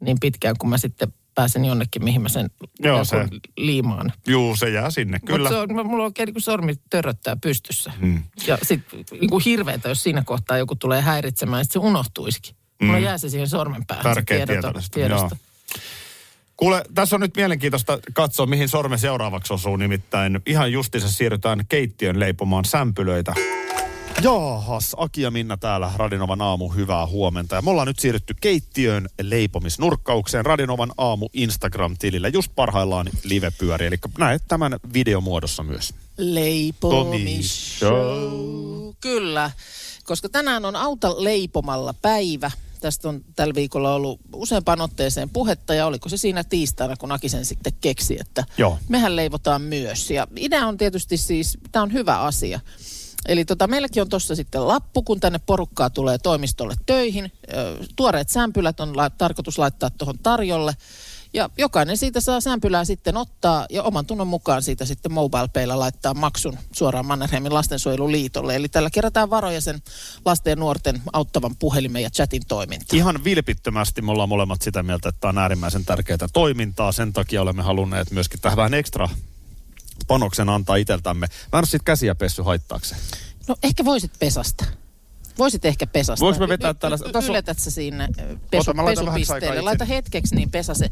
niin 0.00 0.16
pitkään, 0.20 0.54
kun 0.58 0.70
mä 0.70 0.78
sitten 0.78 1.12
pääsen 1.34 1.64
jonnekin, 1.64 2.04
mihin 2.04 2.22
mä 2.22 2.28
sen 2.28 2.50
Joo, 2.80 3.04
se- 3.04 3.28
liimaan. 3.56 4.12
Juu, 4.26 4.56
se 4.56 4.70
jää 4.70 4.90
sinne, 4.90 5.18
Mutta 5.18 5.32
kyllä. 5.32 5.48
se 5.48 5.56
on, 5.56 5.86
mulla 5.86 6.04
oikein 6.04 6.26
niin 6.26 6.34
kuin 6.34 6.42
sormi 6.42 6.74
törröttää 6.90 7.36
pystyssä. 7.36 7.92
Mm. 8.00 8.22
Ja 8.46 8.58
sitten 8.62 9.04
niin 9.20 9.40
hirveetä, 9.44 9.88
jos 9.88 10.02
siinä 10.02 10.22
kohtaa 10.26 10.58
joku 10.58 10.76
tulee 10.76 11.00
häiritsemään, 11.00 11.62
että 11.62 11.72
se 11.72 11.78
unohtuisikin. 11.78 12.56
Mulla 12.82 12.98
Mm. 12.98 13.04
jää 13.04 13.18
se 13.18 13.28
siihen 13.28 13.48
sormen 13.48 13.86
päähän. 13.86 14.02
Tärkeä 14.04 14.46
tiedosto. 14.92 15.36
Kuule, 16.56 16.84
tässä 16.94 17.16
on 17.16 17.20
nyt 17.20 17.36
mielenkiintoista 17.36 17.98
katsoa, 18.12 18.46
mihin 18.46 18.68
sorme 18.68 18.98
seuraavaksi 18.98 19.52
osuu. 19.52 19.76
Nimittäin 19.76 20.40
ihan 20.46 20.72
justiinsa 20.72 21.10
siirrytään 21.10 21.60
keittiön 21.68 22.20
leipomaan 22.20 22.64
sämpylöitä. 22.64 23.34
Jaahas, 24.22 24.96
Aki 24.96 25.22
ja 25.22 25.30
Minna 25.30 25.56
täällä 25.56 25.92
Radinovan 25.96 26.42
aamu, 26.42 26.68
hyvää 26.68 27.06
huomenta. 27.06 27.54
Ja 27.54 27.62
me 27.62 27.70
ollaan 27.70 27.88
nyt 27.88 27.98
siirrytty 27.98 28.34
keittiön 28.40 29.08
leipomisnurkkaukseen 29.22 30.46
Radinovan 30.46 30.92
aamu 30.98 31.28
Instagram-tilillä. 31.32 32.28
Just 32.28 32.52
parhaillaan 32.54 33.08
live 33.24 33.50
pyöri, 33.50 33.86
eli 33.86 33.96
näet 34.18 34.42
tämän 34.48 34.76
videomuodossa 34.92 35.62
myös. 35.62 35.94
Leipomishow. 36.16 38.90
Kyllä, 39.00 39.50
koska 40.04 40.28
tänään 40.28 40.64
on 40.64 40.76
auta 40.76 41.24
leipomalla 41.24 41.94
päivä. 41.94 42.50
Tästä 42.80 43.08
on 43.08 43.20
tällä 43.36 43.54
viikolla 43.54 43.94
ollut 43.94 44.20
useampaan 44.34 44.80
otteeseen 44.80 45.30
puhetta 45.30 45.74
ja 45.74 45.86
oliko 45.86 46.08
se 46.08 46.16
siinä 46.16 46.44
tiistaina, 46.44 46.96
kun 46.96 47.12
Aki 47.12 47.28
sen 47.28 47.44
sitten 47.44 47.72
keksi, 47.80 48.16
että 48.20 48.44
Joo. 48.58 48.78
mehän 48.88 49.16
leivotaan 49.16 49.62
myös. 49.62 50.10
Ja 50.10 50.26
idea 50.36 50.66
on 50.66 50.76
tietysti 50.76 51.16
siis, 51.16 51.58
tämä 51.72 51.82
on 51.82 51.92
hyvä 51.92 52.20
asia. 52.20 52.60
Eli 53.28 53.44
tota, 53.44 53.66
meilläkin 53.66 54.02
on 54.02 54.08
tuossa 54.08 54.34
sitten 54.34 54.68
lappu, 54.68 55.02
kun 55.02 55.20
tänne 55.20 55.40
porukkaa 55.46 55.90
tulee 55.90 56.18
toimistolle 56.18 56.74
töihin. 56.86 57.32
Tuoreet 57.96 58.28
sämpylät 58.28 58.80
on 58.80 58.96
la- 58.96 59.10
tarkoitus 59.10 59.58
laittaa 59.58 59.90
tuohon 59.90 60.18
tarjolle. 60.18 60.76
Ja 61.32 61.50
jokainen 61.58 61.96
siitä 61.96 62.20
saa 62.20 62.40
sämpylää 62.40 62.84
sitten 62.84 63.16
ottaa 63.16 63.66
ja 63.70 63.82
oman 63.82 64.06
tunnon 64.06 64.26
mukaan 64.26 64.62
siitä 64.62 64.84
sitten 64.84 65.12
MobilePaylla 65.12 65.78
laittaa 65.78 66.14
maksun 66.14 66.58
suoraan 66.72 67.06
Mannerheimin 67.06 67.54
lastensuojeluliitolle. 67.54 68.56
Eli 68.56 68.68
tällä 68.68 68.90
kerätään 68.90 69.30
varoja 69.30 69.60
sen 69.60 69.82
lasten 70.24 70.50
ja 70.50 70.56
nuorten 70.56 71.02
auttavan 71.12 71.56
puhelimen 71.56 72.02
ja 72.02 72.10
chatin 72.10 72.42
toimintaan. 72.48 72.98
Ihan 72.98 73.24
vilpittömästi 73.24 74.02
me 74.02 74.10
ollaan 74.10 74.28
molemmat 74.28 74.62
sitä 74.62 74.82
mieltä, 74.82 75.08
että 75.08 75.20
tämä 75.20 75.28
on 75.28 75.38
äärimmäisen 75.38 75.84
tärkeää 75.84 76.18
toimintaa. 76.32 76.92
Sen 76.92 77.12
takia 77.12 77.42
olemme 77.42 77.62
halunneet 77.62 78.10
myöskin 78.10 78.40
tähän 78.40 78.56
vähän 78.56 78.74
ekstra 78.74 79.08
panoksen 80.06 80.48
antaa 80.48 80.76
iteltämme. 80.76 81.26
Mä 81.26 81.58
en 81.58 81.58
ole 81.58 81.66
siitä 81.66 81.84
käsiä 81.84 82.14
pessy 82.14 82.42
haittaakseen. 82.42 83.00
No 83.48 83.56
ehkä 83.62 83.84
voisit 83.84 84.12
pesasta. 84.18 84.64
Voisit 85.38 85.64
ehkä 85.64 85.86
pesasta. 85.86 86.24
Voinko 86.24 86.40
mä 86.40 86.48
vetää 86.48 86.70
Y- 86.70 86.74
tällä- 86.74 86.96
y- 87.06 87.12
tässä 87.12 87.30
on- 87.30 87.34
Yletät 87.34 87.58
sä 87.58 87.70
sinne 87.70 88.08
ö, 88.20 88.36
pesu, 88.50 88.70
Ota, 88.70 88.82
pesupisteelle. 88.84 89.60
Laita 89.60 89.84
hetkeksi 89.84 90.34
niin 90.36 90.50
pesase, 90.50 90.90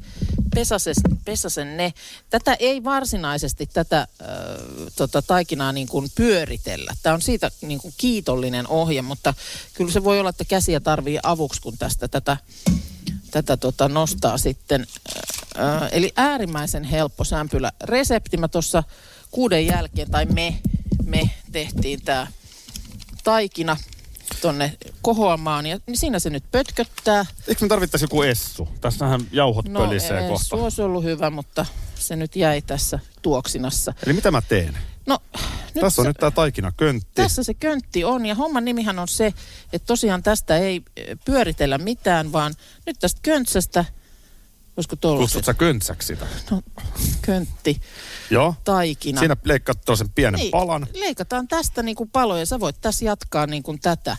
pesase, 0.54 0.92
pesasen 1.24 1.76
ne. 1.76 1.92
Tätä 2.30 2.54
ei 2.54 2.84
varsinaisesti 2.84 3.66
tätä 3.72 4.00
äh, 4.00 4.06
tota, 4.96 5.22
taikinaa 5.22 5.72
niin 5.72 5.86
kuin 5.88 6.08
pyöritellä. 6.14 6.92
Tämä 7.02 7.14
on 7.14 7.22
siitä 7.22 7.50
niin 7.62 7.80
kuin 7.80 7.94
kiitollinen 7.96 8.68
ohje, 8.68 9.02
mutta 9.02 9.34
kyllä 9.74 9.92
se 9.92 10.04
voi 10.04 10.20
olla, 10.20 10.30
että 10.30 10.44
käsiä 10.44 10.80
tarvii 10.80 11.18
avuksi, 11.22 11.60
kun 11.60 11.78
tästä 11.78 12.08
tätä, 12.08 12.36
tätä 13.30 13.56
tota 13.56 13.88
nostaa 13.88 14.38
sitten. 14.38 14.80
Äh, 15.16 15.35
eli 15.92 16.12
äärimmäisen 16.16 16.84
helppo 16.84 17.24
sämpylä. 17.24 17.72
Resepti 17.84 18.36
mä 18.36 18.48
tuossa 18.48 18.82
kuuden 19.30 19.66
jälkeen, 19.66 20.10
tai 20.10 20.24
me, 20.26 20.58
me 21.04 21.30
tehtiin 21.52 22.02
tämä 22.02 22.26
taikina 23.24 23.76
tonne 24.40 24.76
kohoamaan. 25.02 25.66
Ja 25.66 25.78
niin 25.86 25.96
siinä 25.98 26.18
se 26.18 26.30
nyt 26.30 26.44
pötköttää. 26.50 27.26
Eikö 27.48 27.64
me 27.64 27.68
tarvittaisi 27.68 28.04
joku 28.04 28.22
essu? 28.22 28.68
Tässähän 28.80 29.20
jauhot 29.32 29.68
No 29.68 29.80
pölisee 29.80 30.28
kohta. 30.28 30.44
se 30.48 30.54
olisi 30.56 30.82
ollut 30.82 31.04
hyvä, 31.04 31.30
mutta 31.30 31.66
se 31.94 32.16
nyt 32.16 32.36
jäi 32.36 32.62
tässä 32.62 32.98
tuoksinassa. 33.22 33.94
Eli 34.06 34.12
mitä 34.12 34.30
mä 34.30 34.42
teen? 34.42 34.78
No, 35.06 35.18
nyt 35.74 35.80
Tässä 35.80 36.02
on 36.02 36.04
sä- 36.04 36.10
nyt 36.10 36.16
tää 36.16 36.30
taikina 36.30 36.72
köntti. 36.76 37.10
Tässä 37.14 37.42
se 37.42 37.54
köntti 37.54 38.04
on 38.04 38.26
ja 38.26 38.34
homman 38.34 38.64
nimihän 38.64 38.98
on 38.98 39.08
se, 39.08 39.26
että 39.72 39.86
tosiaan 39.86 40.22
tästä 40.22 40.56
ei 40.56 40.82
eh, 40.96 41.18
pyöritellä 41.24 41.78
mitään, 41.78 42.32
vaan 42.32 42.54
nyt 42.86 42.96
tästä 43.00 43.20
köntsästä, 43.22 43.84
voisiko 44.76 44.96
tuolla 44.96 45.20
Kutsut 45.20 45.44
sä 45.44 45.54
köntsäksi 45.54 46.06
sitä? 46.06 46.26
no, 46.50 46.62
köntti, 47.22 47.80
Joo. 48.30 48.54
taikina. 48.64 49.18
Siinä 49.18 49.36
leikkaat 49.44 49.84
tuollaisen 49.84 50.10
pienen 50.14 50.38
Niin, 50.38 50.50
palan. 50.50 50.86
Leikataan 50.94 51.48
tästä 51.48 51.82
niin 51.82 51.96
kuin 51.96 52.10
paloja, 52.10 52.46
sä 52.46 52.60
voit 52.60 52.80
tässä 52.80 53.04
jatkaa 53.04 53.46
niin 53.46 53.62
kuin 53.62 53.80
tätä. 53.80 54.16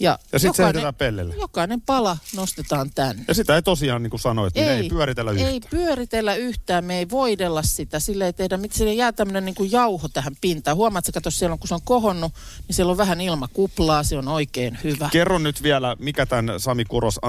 Ja, 0.00 0.18
Ja 0.32 0.38
sit 0.38 0.56
se 0.56 0.62
jokainen- 0.62 0.64
heitetään 0.66 0.94
pellelle. 0.94 1.34
Jokainen 1.40 1.80
pala 1.80 2.16
nostetaan 2.36 2.90
tänne. 2.94 3.24
Ja 3.28 3.34
sitä 3.34 3.54
ei 3.56 3.62
tosiaan, 3.62 4.02
niin 4.02 4.10
kuin 4.10 4.20
sanoit, 4.20 4.54
niin 4.54 4.68
ei, 4.68 4.76
ei 4.80 4.88
pyöritellä 4.88 5.30
yhtään. 5.30 5.50
Ei 5.52 5.60
pyöritellä 5.70 6.34
yhtään, 6.34 6.84
me 6.84 6.98
ei 6.98 7.10
voidella 7.10 7.62
sitä, 7.62 8.00
sille 8.00 8.26
ei 8.26 8.32
tehdä, 8.32 8.56
mitä 8.56 8.76
sille 8.76 8.94
jää 8.94 9.12
tämmöinen 9.12 9.44
niin 9.44 9.54
kuin 9.54 9.72
jauho 9.72 10.08
tähän 10.08 10.36
pintaan. 10.40 10.76
Huomaat, 10.76 11.08
että 11.08 11.30
siellä 11.30 11.52
on, 11.52 11.58
kun 11.58 11.68
se 11.68 11.74
on 11.74 11.80
kohonnut, 11.84 12.32
niin 12.68 12.74
siellä 12.76 12.90
on 12.90 12.96
vähän 12.96 13.20
ilmakuplaa, 13.20 14.02
se 14.02 14.18
on 14.18 14.28
oikein 14.28 14.78
hyvä. 14.84 15.08
Kerro 15.12 15.38
nyt 15.38 15.62
vielä, 15.62 15.96
mikä 15.98 16.26
tämän 16.26 16.60
Sami 16.60 16.84
Kuros, 16.84 17.20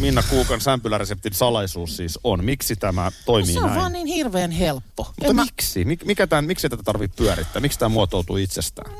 Minna 0.00 0.22
Kuukan 0.30 0.60
sämpyläreseptin 0.60 1.34
salaisuus 1.34 1.96
siis 1.96 2.18
on. 2.24 2.44
Miksi 2.44 2.76
tämä 2.76 3.12
toimii 3.26 3.52
se 3.52 3.58
on 3.60 3.66
näin? 3.66 3.80
vaan 3.80 3.92
niin 3.92 4.06
hirveän 4.06 4.50
helppo. 4.50 5.04
Mutta 5.06 5.26
En 5.26 5.36
mä- 5.36 5.44
miksi? 5.44 5.84
Mik, 5.84 6.04
mikä 6.04 6.26
tämän, 6.26 6.44
miksi 6.44 6.68
tätä 6.68 6.82
tarvitsee 6.82 7.16
pyörittää? 7.26 7.60
Miksi 7.60 7.78
tämä 7.78 7.88
muotoutuu 7.88 8.36
itsestään? 8.36 8.90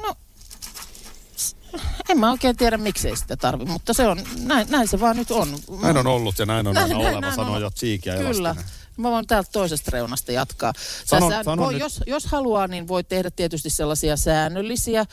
En 2.09 2.19
mä 2.19 2.31
oikein 2.31 2.57
tiedä, 2.57 2.77
miksei 2.77 3.17
sitä 3.17 3.37
tarvi, 3.37 3.65
mutta 3.65 3.93
se 3.93 4.07
on, 4.07 4.21
näin, 4.45 4.67
näin 4.71 4.89
se 4.89 5.01
vaan 5.01 5.17
nyt 5.17 5.31
on. 5.31 5.49
Näin 5.83 5.97
on 5.97 6.07
ollut 6.07 6.39
ja 6.39 6.47
näin 6.47 6.67
on 6.67 6.75
Näin- 6.75 6.93
aina 6.97 7.11
näin- 7.11 7.17
oleva, 7.17 7.35
sanoo 7.35 7.59
jo 7.59 7.71
Tsiiki 7.71 8.09
ja 8.09 8.17
Kyllä. 8.17 8.31
Elastinen. 8.51 8.71
Mä 8.97 9.11
voin 9.11 9.27
täältä 9.27 9.49
toisesta 9.53 9.91
reunasta 9.91 10.33
jatkaa. 10.33 10.73
Sano- 11.05 11.29
Tässä 11.29 11.43
sano 11.45 11.63
voi, 11.63 11.73
nyt. 11.73 11.81
jos, 11.81 12.01
jos 12.07 12.27
haluaa, 12.27 12.67
niin 12.69 12.89
voi 12.89 13.05
tehdä 13.05 13.31
tietysti 13.31 13.71
sellaisia 13.71 14.17
säännöllisiä, 14.17 15.07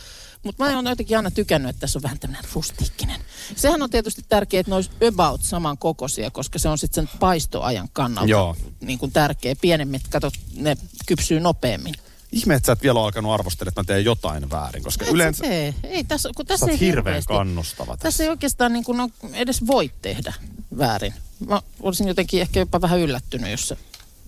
mutta 0.43 0.63
mä 0.63 0.75
oon 0.75 0.85
jotenkin 0.85 1.17
aina 1.17 1.31
tykännyt, 1.31 1.69
että 1.69 1.79
tässä 1.79 1.99
on 1.99 2.03
vähän 2.03 2.19
tämmöinen 2.19 2.49
rustiikkinen. 2.53 3.21
Sehän 3.55 3.81
on 3.81 3.89
tietysti 3.89 4.21
tärkeää, 4.29 4.59
että 4.59 4.69
ne 4.71 4.75
olisi 4.75 4.89
about 5.07 5.41
saman 5.41 5.77
kokoisia, 5.77 6.31
koska 6.31 6.59
se 6.59 6.69
on 6.69 6.77
sitten 6.77 7.07
sen 7.07 7.19
paistoajan 7.19 7.89
kannalta 7.93 8.29
Joo. 8.29 8.55
niin 8.81 8.99
kuin 8.99 9.11
tärkeä. 9.11 9.55
Pienemmät, 9.61 10.01
kato, 10.09 10.31
ne 10.55 10.77
kypsyy 11.05 11.39
nopeammin. 11.39 11.95
Ihme, 12.33 12.55
että 12.55 12.65
sä 12.65 12.71
et 12.73 12.81
vielä 12.83 12.99
ole 12.99 13.05
alkanut 13.05 13.31
arvostella, 13.33 13.69
että 13.69 13.81
mä 13.81 13.85
teen 13.85 14.05
jotain 14.05 14.49
väärin, 14.49 14.83
koska 14.83 15.05
Et 15.05 15.11
yleensä 15.11 15.37
sä 15.37 15.49
tee. 15.49 15.73
Ei, 15.83 16.03
tässä, 16.03 16.29
kun 16.35 16.45
sä 16.45 16.47
tässä 16.47 16.71
ei 16.71 16.79
hirveän 16.79 17.05
hirveästi- 17.05 17.33
kannustava 17.33 17.91
tässä. 17.91 18.03
Tässä 18.03 18.23
ei 18.23 18.29
oikeastaan 18.29 18.73
niin 18.73 18.83
kuin 18.83 18.97
no, 18.97 19.09
edes 19.33 19.67
voi 19.67 19.91
tehdä 20.01 20.33
väärin. 20.77 21.13
Mä 21.47 21.61
olisin 21.81 22.07
jotenkin 22.07 22.41
ehkä 22.41 22.59
jopa 22.59 22.81
vähän 22.81 22.99
yllättynyt, 22.99 23.51
jos 23.51 23.67
se 23.67 23.77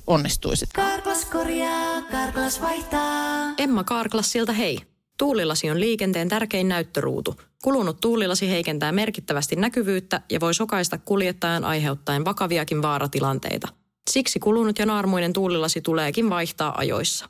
onnistuisi. 0.08 0.66
Karklas 0.76 1.26
korjaa, 1.26 2.02
Karklas 2.02 2.62
vaihtaa. 2.62 3.54
Emma 3.58 3.84
Karklassilta 3.84 4.54
hei. 4.54 4.80
Tuulilasi 5.18 5.72
on 5.72 5.80
liikenteen 5.80 6.30
tärkein 6.30 6.68
näyttöruutu. 6.68 7.42
Kulunut 7.64 8.00
tuulilasi 8.00 8.50
heikentää 8.50 8.92
merkittävästi 8.92 9.56
näkyvyyttä 9.56 10.22
ja 10.32 10.40
voi 10.40 10.54
sokaista 10.54 10.98
kuljettajan 10.98 11.64
aiheuttaen 11.64 12.26
vakaviakin 12.26 12.82
vaaratilanteita. 12.82 13.68
Siksi 14.12 14.40
kulunut 14.40 14.80
ja 14.80 14.86
naarmuinen 14.86 15.34
tuulilasi 15.34 15.82
tuleekin 15.82 16.30
vaihtaa 16.30 16.78
ajoissa. 16.78 17.30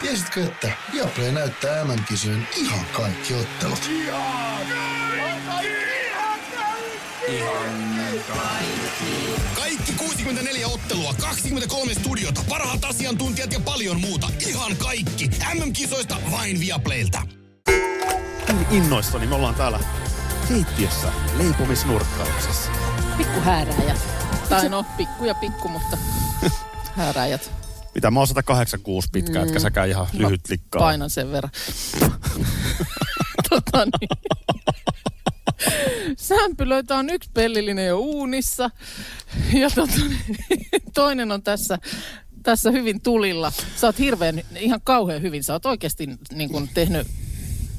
Tiesitkö, 0.00 0.44
että 0.44 0.72
Viaplay 0.92 1.32
näyttää 1.32 1.84
MM-kisojen 1.84 2.48
ihan 2.56 2.86
kaikki 2.92 3.34
ottelut? 3.34 3.90
Kaikki 9.54 9.92
64 9.92 10.68
ottelua, 10.68 11.14
23 11.20 11.94
studiota, 11.94 12.44
parhaat 12.48 12.84
asiantuntijat 12.84 13.52
ja 13.52 13.60
paljon 13.60 14.00
muuta. 14.00 14.28
Ihan 14.46 14.76
kaikki. 14.76 15.30
MM-kisoista 15.54 16.16
vain 16.30 16.60
Viaplaylta. 16.60 17.22
Innoissani 18.70 19.26
me 19.26 19.34
ollaan 19.34 19.54
täällä 19.54 19.80
keittiössä 20.48 21.12
leipomisnurkkauksessa. 21.38 22.70
Pikku 23.16 23.40
häärääjät. 23.40 24.00
Tai 24.48 24.68
no, 24.68 24.84
pikku 24.96 25.24
ja 25.24 25.34
pikku, 25.34 25.68
mutta 25.68 25.98
häärääjät. 26.96 27.59
Mitä 27.94 28.10
mä 28.10 28.20
oon 28.20 28.26
186 28.26 29.08
pitkä, 29.12 29.38
mm. 29.38 29.44
etkä 29.44 29.60
säkään 29.60 29.88
ihan 29.88 30.06
lyhyt 30.12 30.40
likkaa. 30.48 30.80
Painan 30.80 31.10
sen 31.10 31.32
verran. 31.32 31.52
tota 33.50 33.84
niin. 33.84 34.08
Sämpylöitä 36.16 36.96
on 36.96 37.10
yksi 37.10 37.30
pellillinen 37.34 37.86
jo 37.86 37.98
uunissa. 37.98 38.70
Ja 39.52 39.70
tota, 39.70 39.92
niin, 39.96 40.82
toinen 40.94 41.32
on 41.32 41.42
tässä, 41.42 41.78
tässä 42.42 42.70
hyvin 42.70 43.00
tulilla. 43.00 43.52
Sä 43.76 43.86
oot 43.86 43.98
hirveän, 43.98 44.42
ihan 44.56 44.80
kauhean 44.84 45.22
hyvin. 45.22 45.44
Sä 45.44 45.52
oot 45.52 45.66
oikeasti 45.66 46.08
niin 46.32 46.50
kuin 46.50 46.70
tehnyt, 46.74 47.06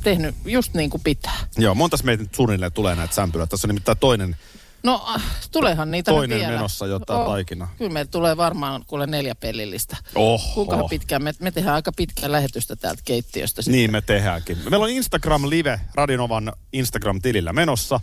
tehnyt 0.03 0.35
just 0.45 0.73
niin 0.73 0.89
kuin 0.89 1.01
pitää. 1.03 1.47
Joo, 1.57 1.75
montas 1.75 2.03
meitä 2.03 2.23
nyt 2.23 2.35
suunnilleen 2.35 2.71
tulee 2.71 2.95
näitä 2.95 3.15
sämpylöitä. 3.15 3.49
Tässä 3.49 3.67
on 3.67 3.69
nimittäin 3.69 3.97
toinen, 3.97 4.35
No, 4.83 5.05
äh, 5.15 5.23
tuleehan 5.51 5.91
niitä 5.91 6.11
Toinen 6.11 6.39
vielä. 6.39 6.51
menossa 6.53 6.87
jo 6.87 6.99
tää 6.99 7.25
taikina. 7.25 7.67
Kyllä 7.77 7.91
meillä 7.91 8.09
tulee 8.11 8.37
varmaan 8.37 8.83
kuule 8.87 9.07
neljä 9.07 9.35
pellillistä. 9.35 9.97
Oho. 10.15 10.53
Kuinka 10.53 10.87
pitkään? 10.87 11.23
Me, 11.23 11.33
me 11.39 11.51
tehdään 11.51 11.75
aika 11.75 11.91
pitkää 11.91 12.31
lähetystä 12.31 12.75
täältä 12.75 13.01
keittiöstä. 13.05 13.61
sitten. 13.61 13.77
Niin 13.77 13.91
me 13.91 14.01
tehdäänkin. 14.01 14.57
Meillä 14.69 14.83
on 14.83 14.89
Instagram 14.89 15.49
Live 15.49 15.79
Radinovan 15.95 16.53
Instagram-tilillä 16.73 17.53
menossa. 17.53 17.99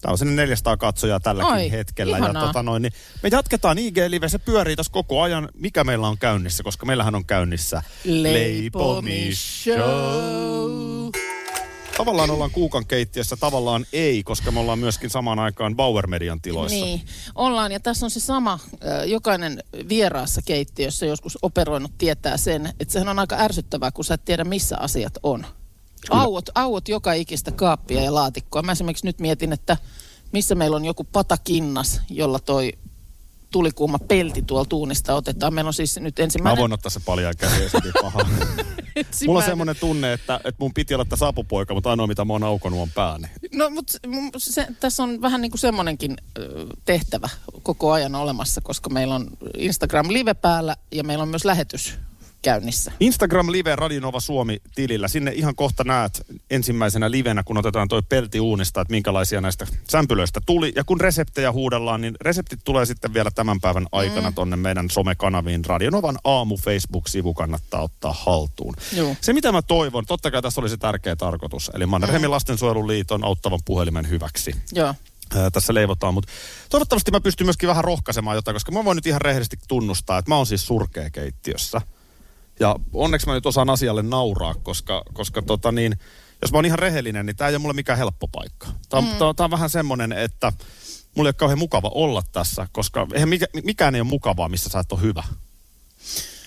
Tää 0.00 0.12
on 0.12 0.18
sinne 0.18 0.34
400 0.34 0.76
katsojaa 0.76 1.20
tälläkin 1.20 1.52
Ai, 1.52 1.70
hetkellä. 1.70 2.16
ihanaa. 2.18 2.42
Ja 2.42 2.46
tota 2.46 2.62
noin, 2.62 2.82
niin 2.82 2.92
me 3.22 3.28
jatketaan 3.32 3.78
IG 3.78 3.96
Live, 4.08 4.28
se 4.28 4.38
pyörii 4.38 4.76
tässä 4.76 4.92
koko 4.92 5.22
ajan. 5.22 5.48
Mikä 5.54 5.84
meillä 5.84 6.08
on 6.08 6.18
käynnissä, 6.18 6.62
koska 6.62 6.86
meillähän 6.86 7.14
on 7.14 7.24
käynnissä 7.24 7.82
Leipomishow. 8.04 9.72
Tavallaan 11.96 12.30
ollaan 12.30 12.50
Kuukan 12.50 12.86
keittiössä, 12.86 13.36
tavallaan 13.36 13.86
ei, 13.92 14.22
koska 14.22 14.50
me 14.50 14.60
ollaan 14.60 14.78
myöskin 14.78 15.10
samaan 15.10 15.38
aikaan 15.38 15.76
Bauer 15.76 16.06
Median 16.06 16.40
tiloissa. 16.40 16.84
Niin, 16.84 17.02
ollaan. 17.34 17.72
Ja 17.72 17.80
tässä 17.80 18.06
on 18.06 18.10
se 18.10 18.20
sama, 18.20 18.58
jokainen 19.06 19.62
vieraassa 19.88 20.40
keittiössä 20.44 21.06
joskus 21.06 21.38
operoinut 21.42 21.92
tietää 21.98 22.36
sen, 22.36 22.72
että 22.80 22.92
sehän 22.92 23.08
on 23.08 23.18
aika 23.18 23.36
ärsyttävää, 23.38 23.90
kun 23.90 24.04
sä 24.04 24.14
et 24.14 24.24
tiedä, 24.24 24.44
missä 24.44 24.76
asiat 24.78 25.18
on. 25.22 25.46
Auot, 26.10 26.48
auot 26.54 26.88
joka 26.88 27.12
ikistä 27.12 27.50
kaappia 27.50 28.02
ja 28.02 28.14
laatikkoa. 28.14 28.62
Mä 28.62 28.72
esimerkiksi 28.72 29.06
nyt 29.06 29.20
mietin, 29.20 29.52
että 29.52 29.76
missä 30.32 30.54
meillä 30.54 30.76
on 30.76 30.84
joku 30.84 31.04
patakinnas, 31.04 32.00
jolla 32.10 32.38
toi 32.38 32.72
tulikuuma 33.52 33.98
pelti 33.98 34.42
tuolta 34.42 34.68
tuunista 34.68 35.14
otetaan. 35.14 35.54
Meillä 35.54 35.68
on 35.68 35.74
siis 35.74 36.00
nyt 36.00 36.18
Mä 36.18 36.24
ensimmäinen... 36.24 36.60
voin 36.60 36.72
ottaa 36.72 36.90
se 36.90 37.00
paljon 37.04 37.34
käsiä, 37.38 37.68
se 37.68 37.78
paha. 38.02 38.18
Mulla 39.26 39.38
on 39.38 39.44
semmoinen 39.44 39.76
tunne, 39.76 40.12
että, 40.12 40.36
että 40.36 40.54
mun 40.58 40.74
piti 40.74 40.94
olla 40.94 41.04
tässä 41.04 41.26
apupoika, 41.26 41.74
mutta 41.74 41.90
ainoa 41.90 42.06
mitä 42.06 42.24
mä 42.24 42.32
oon 42.32 42.44
aukonut 42.44 42.80
on 42.80 42.90
pääni. 42.90 43.28
No, 43.54 43.70
mutta 43.70 43.98
se, 44.38 44.66
tässä 44.80 45.02
on 45.02 45.22
vähän 45.22 45.40
niin 45.40 45.50
kuin 45.50 45.60
semmoinenkin 45.60 46.16
tehtävä 46.84 47.28
koko 47.62 47.92
ajan 47.92 48.14
olemassa, 48.14 48.60
koska 48.60 48.90
meillä 48.90 49.14
on 49.14 49.28
Instagram 49.56 50.06
live 50.08 50.34
päällä 50.34 50.76
ja 50.92 51.04
meillä 51.04 51.22
on 51.22 51.28
myös 51.28 51.44
lähetys 51.44 51.98
käynnissä. 52.42 52.92
Instagram 53.00 53.52
Live 53.52 53.76
Radinova 53.76 54.20
Suomi 54.20 54.60
tilillä. 54.74 55.08
Sinne 55.08 55.32
ihan 55.34 55.54
kohta 55.54 55.84
näet 55.84 56.22
ensimmäisenä 56.50 57.10
livenä, 57.10 57.42
kun 57.42 57.58
otetaan 57.58 57.88
toi 57.88 58.02
pelti 58.08 58.40
uunista, 58.40 58.80
että 58.80 58.92
minkälaisia 58.92 59.40
näistä 59.40 59.66
sämpylöistä 59.90 60.40
tuli. 60.46 60.72
Ja 60.76 60.84
kun 60.84 61.00
reseptejä 61.00 61.52
huudellaan, 61.52 62.00
niin 62.00 62.14
reseptit 62.20 62.60
tulee 62.64 62.86
sitten 62.86 63.14
vielä 63.14 63.30
tämän 63.30 63.60
päivän 63.60 63.86
aikana 63.92 64.30
mm. 64.30 64.34
tonne 64.34 64.56
meidän 64.56 64.90
somekanaviin. 64.90 65.64
Radionovan 65.64 66.18
aamu 66.24 66.56
Facebook-sivu 66.56 67.34
kannattaa 67.34 67.82
ottaa 67.82 68.12
haltuun. 68.12 68.74
Joo. 68.96 69.16
Se 69.20 69.32
mitä 69.32 69.52
mä 69.52 69.62
toivon, 69.62 70.06
totta 70.06 70.30
kai 70.30 70.42
tässä 70.42 70.60
oli 70.60 70.68
se 70.68 70.76
tärkeä 70.76 71.16
tarkoitus, 71.16 71.70
eli 71.74 71.86
Mannerheimin 71.86 72.30
lastensuojeluliiton 72.30 73.24
auttavan 73.24 73.60
puhelimen 73.64 74.08
hyväksi. 74.08 74.54
Joo. 74.72 74.94
tässä 75.52 75.74
leivotaan. 75.74 76.14
Mutta 76.14 76.32
toivottavasti 76.70 77.10
mä 77.10 77.20
pystyn 77.20 77.46
myöskin 77.46 77.68
vähän 77.68 77.84
rohkaisemaan 77.84 78.36
jotain, 78.36 78.54
koska 78.54 78.72
mä 78.72 78.84
voin 78.84 78.96
nyt 78.96 79.06
ihan 79.06 79.20
rehellisesti 79.20 79.56
tunnustaa, 79.68 80.18
että 80.18 80.30
mä 80.30 80.36
oon 80.36 80.46
siis 80.46 80.66
surkea 80.66 81.10
keittiössä. 81.10 81.80
Ja 82.60 82.76
onneksi 82.92 83.26
mä 83.26 83.34
nyt 83.34 83.46
osaan 83.46 83.70
asialle 83.70 84.02
nauraa, 84.02 84.54
koska, 84.54 85.02
koska 85.12 85.42
tota 85.42 85.72
niin, 85.72 85.98
jos 86.42 86.52
mä 86.52 86.58
oon 86.58 86.64
ihan 86.66 86.78
rehellinen, 86.78 87.26
niin 87.26 87.36
tää 87.36 87.48
ei 87.48 87.54
ole 87.54 87.58
mulle 87.62 87.74
mikään 87.74 87.98
helppo 87.98 88.28
paikka. 88.28 88.66
Tää 88.88 88.98
on, 88.98 89.04
mm. 89.04 89.10
tää, 89.10 89.28
on- 89.28 89.36
tää 89.36 89.44
on 89.44 89.50
vähän 89.50 89.70
semmonen, 89.70 90.12
että 90.12 90.52
mulla 91.16 91.28
ei 91.28 91.30
ole 91.30 91.32
kauhean 91.32 91.58
mukava 91.58 91.90
olla 91.94 92.22
tässä, 92.32 92.68
koska 92.72 93.06
eihän 93.14 93.28
mikä, 93.28 93.46
mikään 93.64 93.94
ei 93.94 94.00
ole 94.00 94.08
mukavaa, 94.08 94.48
missä 94.48 94.68
sä 94.70 94.78
et 94.80 94.92
ole 94.92 95.00
hyvä. 95.00 95.22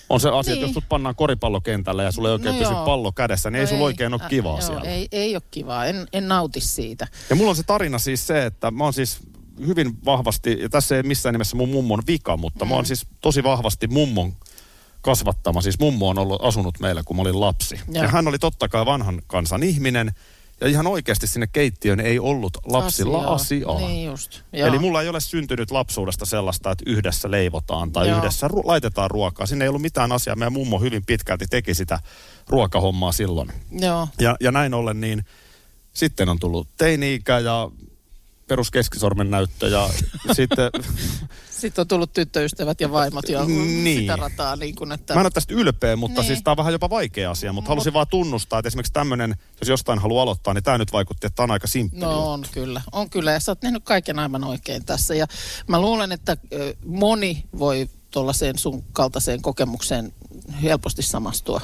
On 0.08 0.20
se 0.20 0.28
asia, 0.28 0.38
niin. 0.40 0.58
että 0.58 0.66
Niin. 0.66 0.74
jos 0.74 0.74
sut 0.74 0.88
pannaan 0.88 1.14
koripallokentälle 1.14 2.04
ja 2.04 2.12
sulla 2.12 2.28
ei 2.28 2.32
oikein 2.32 2.54
No 2.54 2.58
pysy 2.60 2.72
joo. 2.72 2.84
pallo 2.84 3.12
kädessä, 3.12 3.50
niin 3.50 3.60
ei, 3.60 3.64
No 3.66 3.68
sulla 3.70 3.84
oikein 3.84 4.14
ole 4.14 4.20
kivaa 4.28 4.52
joo, 4.52 4.60
siellä. 4.66 4.90
Ei, 4.90 5.08
ei 5.12 5.34
ole 5.36 5.42
kivaa, 5.50 5.86
en, 5.86 6.06
en 6.12 6.28
nauti 6.28 6.60
siitä. 6.60 7.08
Ja 7.30 7.36
mulla 7.36 7.50
on 7.50 7.56
se 7.56 7.62
tarina 7.62 7.98
siis 7.98 8.26
se, 8.26 8.46
että 8.46 8.70
mä 8.70 8.84
oon 8.84 8.92
siis 8.92 9.18
hyvin 9.66 10.04
vahvasti, 10.04 10.58
ja 10.60 10.68
tässä 10.68 10.96
ei 10.96 11.02
missään 11.02 11.32
nimessä 11.34 11.56
mun 11.56 11.68
mummon 11.68 12.02
vika, 12.06 12.36
mutta 12.36 12.64
mm. 12.64 12.68
mä 12.68 12.74
oon 12.74 12.86
siis 12.86 13.06
tosi 13.20 13.42
vahvasti 13.42 13.86
mummon 13.86 14.32
kasvattama. 15.06 15.62
Siis 15.62 15.78
mummo 15.78 16.08
on 16.08 16.18
ollut 16.18 16.44
asunut 16.44 16.80
meillä, 16.80 17.02
kun 17.04 17.16
mä 17.16 17.22
olin 17.22 17.40
lapsi. 17.40 17.80
Joo. 17.88 18.04
Ja 18.04 18.08
hän 18.08 18.28
oli 18.28 18.38
totta 18.38 18.68
kai 18.68 18.86
vanhan 18.86 19.22
kansan 19.26 19.62
ihminen, 19.62 20.12
ja 20.60 20.68
ihan 20.68 20.86
oikeasti 20.86 21.26
sinne 21.26 21.46
keittiöön 21.46 22.00
ei 22.00 22.18
ollut 22.18 22.58
lapsilla 22.64 23.18
asiaa. 23.18 23.34
asiaa. 23.34 23.78
Niin 23.88 24.06
just. 24.06 24.40
Joo. 24.52 24.68
Eli 24.68 24.78
mulla 24.78 25.02
ei 25.02 25.08
ole 25.08 25.20
syntynyt 25.20 25.70
lapsuudesta 25.70 26.26
sellaista, 26.26 26.70
että 26.70 26.84
yhdessä 26.86 27.30
leivotaan 27.30 27.92
tai 27.92 28.08
Joo. 28.08 28.18
yhdessä 28.18 28.48
ru- 28.48 28.60
laitetaan 28.64 29.10
ruokaa. 29.10 29.46
Sinne 29.46 29.64
ei 29.64 29.68
ollut 29.68 29.82
mitään 29.82 30.12
asiaa. 30.12 30.36
Meidän 30.36 30.52
mummo 30.52 30.78
hyvin 30.78 31.02
pitkälti 31.06 31.46
teki 31.50 31.74
sitä 31.74 31.98
ruokahommaa 32.48 33.12
silloin. 33.12 33.52
Joo. 33.70 34.08
Ja, 34.20 34.36
ja 34.40 34.52
näin 34.52 34.74
ollen 34.74 35.00
niin 35.00 35.24
sitten 35.92 36.28
on 36.28 36.38
tullut 36.38 36.68
teini-ikä 36.76 37.38
ja 37.38 37.70
peruskeskisormen 38.46 39.30
näyttö 39.30 39.68
ja 39.68 39.90
sitten 40.36 40.70
Sitten 41.58 41.82
on 41.82 41.88
tullut 41.88 42.12
tyttöystävät 42.12 42.80
ja 42.80 42.92
vaimot 42.92 43.28
ja 43.28 43.44
Niin. 43.44 44.00
sitä 44.00 44.16
rataa 44.16 44.56
niin 44.56 44.74
kuin, 44.76 44.92
että... 44.92 45.14
Mä 45.14 45.20
en 45.20 45.26
ole 45.26 45.30
tästä 45.30 45.54
ylpeä, 45.54 45.96
mutta 45.96 46.20
Niin. 46.20 46.26
siis 46.26 46.42
tämä 46.42 46.52
on 46.52 46.56
vähän 46.56 46.72
jopa 46.72 46.90
vaikea 46.90 47.30
asia, 47.30 47.52
mutta 47.52 47.68
halusin 47.68 47.92
vaan 47.92 48.06
tunnustaa, 48.10 48.58
että 48.58 48.66
esimerkiksi 48.66 48.92
tämmöinen, 48.92 49.36
jos 49.60 49.68
jostain 49.68 49.98
haluaa 49.98 50.22
aloittaa, 50.22 50.54
niin 50.54 50.64
tämä 50.64 50.78
nyt 50.78 50.92
vaikutti, 50.92 51.26
että 51.26 51.36
tämä 51.36 51.44
on 51.44 51.50
aika 51.50 51.66
simppeli. 51.66 52.00
No 52.02 52.32
on 52.32 52.44
kyllä, 52.52 52.82
on 52.92 53.10
kyllä. 53.10 53.32
Ja 53.32 53.40
sä 53.40 53.52
oot 53.52 53.60
tehnyt 53.60 53.84
kaiken 53.84 54.18
aivan 54.18 54.44
oikein 54.44 54.84
tässä. 54.84 55.14
Ja 55.14 55.26
mä 55.68 55.80
luulen, 55.80 56.12
että 56.12 56.36
moni 56.86 57.44
voi 57.58 57.88
tuollaiseen 58.10 58.58
sun 58.58 58.84
kaltaiseen 58.92 59.42
kokemukseen 59.42 60.12
helposti 60.62 61.02
samastua. 61.02 61.60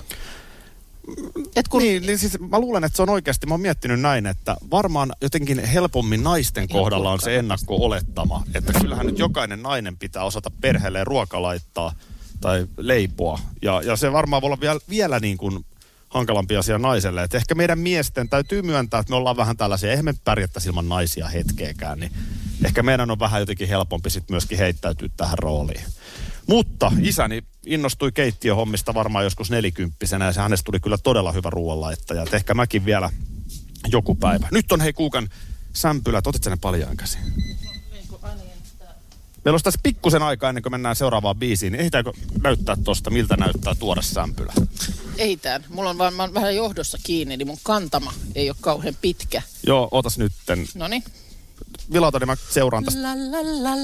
Et 1.56 1.68
kun, 1.68 1.82
Niin, 1.82 2.06
niin 2.06 2.18
siis 2.18 2.40
mä 2.40 2.60
luulen, 2.60 2.84
että 2.84 2.96
se 2.96 3.02
on 3.02 3.08
oikeasti, 3.08 3.46
mä 3.46 3.54
oon 3.54 3.60
miettinyt 3.60 4.00
näin, 4.00 4.26
että 4.26 4.56
varmaan 4.70 5.12
jotenkin 5.20 5.64
helpommin 5.64 6.22
naisten 6.22 6.68
kohdalla 6.68 7.12
on 7.12 7.20
se 7.20 7.38
ennakko-olettama, 7.38 8.44
että 8.54 8.72
kyllähän 8.80 9.06
nyt 9.06 9.18
jokainen 9.18 9.62
nainen 9.62 9.96
pitää 9.96 10.24
osata 10.24 10.50
perheelleen 10.60 11.06
ruoka 11.06 11.42
laittaa 11.42 11.94
tai 12.40 12.66
leipoa. 12.76 13.38
Ja, 13.62 13.82
ja 13.82 13.96
se 13.96 14.12
varmaan 14.12 14.42
voi 14.42 14.48
olla 14.48 14.60
vielä, 14.60 14.80
vielä 14.88 15.20
niin 15.20 15.38
kuin 15.38 15.64
hankalampi 16.08 16.56
asia 16.56 16.78
naiselle. 16.78 17.22
Että 17.22 17.36
ehkä 17.36 17.54
meidän 17.54 17.78
miesten 17.78 18.28
täytyy 18.28 18.62
myöntää, 18.62 19.00
että 19.00 19.10
me 19.10 19.16
ollaan 19.16 19.36
vähän 19.36 19.56
tällaisia, 19.56 19.90
eihän 19.90 20.04
me 20.04 20.14
pärjättäisi 20.24 20.68
ilman 20.68 20.88
naisia 20.88 21.28
hetkeäkään, 21.28 22.00
niin 22.00 22.12
ehkä 22.64 22.82
meidän 22.82 23.10
on 23.10 23.18
vähän 23.18 23.42
jotenkin 23.42 23.68
helpompi 23.68 24.10
sitten 24.10 24.34
myöskin 24.34 24.58
heittäytyä 24.58 25.08
tähän 25.16 25.38
rooliin. 25.38 25.84
Mutta 26.52 26.92
isäni 27.00 27.42
innostui 27.66 28.12
keittiöhommista 28.12 28.94
varmaan 28.94 29.24
joskus 29.24 29.50
nelikymppisenä 29.50 30.24
ja 30.24 30.32
se 30.32 30.40
hänestä 30.40 30.64
tuli 30.64 30.80
kyllä 30.80 30.98
todella 30.98 31.32
hyvä 31.32 31.50
ruoanlaittaja. 31.50 32.22
Et 32.22 32.34
ehkä 32.34 32.54
mäkin 32.54 32.84
vielä 32.84 33.10
joku 33.92 34.14
päivä. 34.14 34.48
Nyt 34.50 34.72
on 34.72 34.80
hei 34.80 34.92
kuukan 34.92 35.28
sämpylät, 35.72 36.26
otit 36.26 36.44
sä 36.44 36.50
ne 36.50 36.56
paljaan 36.60 36.96
käsin? 36.96 37.20
Meillä 39.44 39.54
olisi 39.54 39.64
tässä 39.64 39.80
pikkusen 39.82 40.22
aikaa 40.22 40.48
ennen 40.48 40.62
kuin 40.62 40.72
mennään 40.72 40.96
seuraavaan 40.96 41.36
biisiin. 41.36 41.72
Niin 41.72 41.80
ehditäänkö 41.80 42.12
näyttää 42.42 42.76
tosta, 42.84 43.10
miltä 43.10 43.36
näyttää 43.36 43.74
tuore 43.74 44.02
sämpylä? 44.02 44.52
ei 45.18 45.36
tämän. 45.36 45.64
Mulla 45.68 45.90
on 45.90 45.98
vaan, 45.98 46.14
mä 46.14 46.22
oon 46.22 46.34
vähän 46.34 46.56
johdossa 46.56 46.98
kiinni, 47.02 47.36
niin 47.36 47.46
mun 47.46 47.58
kantama 47.62 48.14
ei 48.34 48.50
ole 48.50 48.56
kauhean 48.60 48.96
pitkä. 49.02 49.42
Joo, 49.66 49.88
otas 49.90 50.18
nytten. 50.18 50.66
Noniin. 50.74 51.04
Vilauta, 51.92 52.18
niin 52.18 52.26
mä 52.26 52.36
seuraan 52.50 52.84
tästä. 52.84 53.02
La, 53.02 53.08
la, 53.08 53.38
la, 53.62 53.76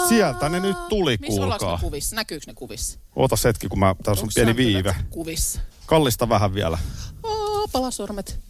la. 0.00 0.08
Sieltä 0.08 0.48
ne 0.48 0.60
nyt 0.60 0.76
tuli, 0.88 1.16
Missä 1.20 1.40
kuulkaa. 1.40 1.74
ne 1.76 1.80
kuvissa? 1.80 2.16
Näkyykö 2.16 2.44
ne 2.46 2.54
kuvissa? 2.54 2.98
Otas 3.16 3.44
hetki, 3.44 3.68
kun 3.68 3.78
mä, 3.78 3.94
tässä 4.02 4.24
on 4.24 4.30
pieni 4.34 4.56
viive. 4.56 4.96
Kuvissa. 5.10 5.60
Kallista 5.86 6.28
vähän 6.28 6.54
vielä. 6.54 6.78
Oo, 7.22 7.68
palasormet. 7.72 8.40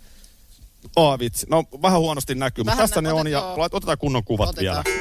Oh, 0.97 1.19
vitsi. 1.19 1.47
No, 1.51 1.65
vähän 1.83 2.01
huonosti 2.01 2.35
näkyy, 2.35 2.65
mutta 2.65 2.77
Vähän 2.77 2.89
tässä 2.89 3.01
nä- 3.03 3.09
ne 3.09 3.13
on 3.13 3.27
ja 3.27 3.39
joo. 3.39 3.69
otetaan 3.73 3.99
kunnon 3.99 4.25
kuvat 4.25 4.49
Otetaan. 4.49 4.85
vielä. 4.87 4.99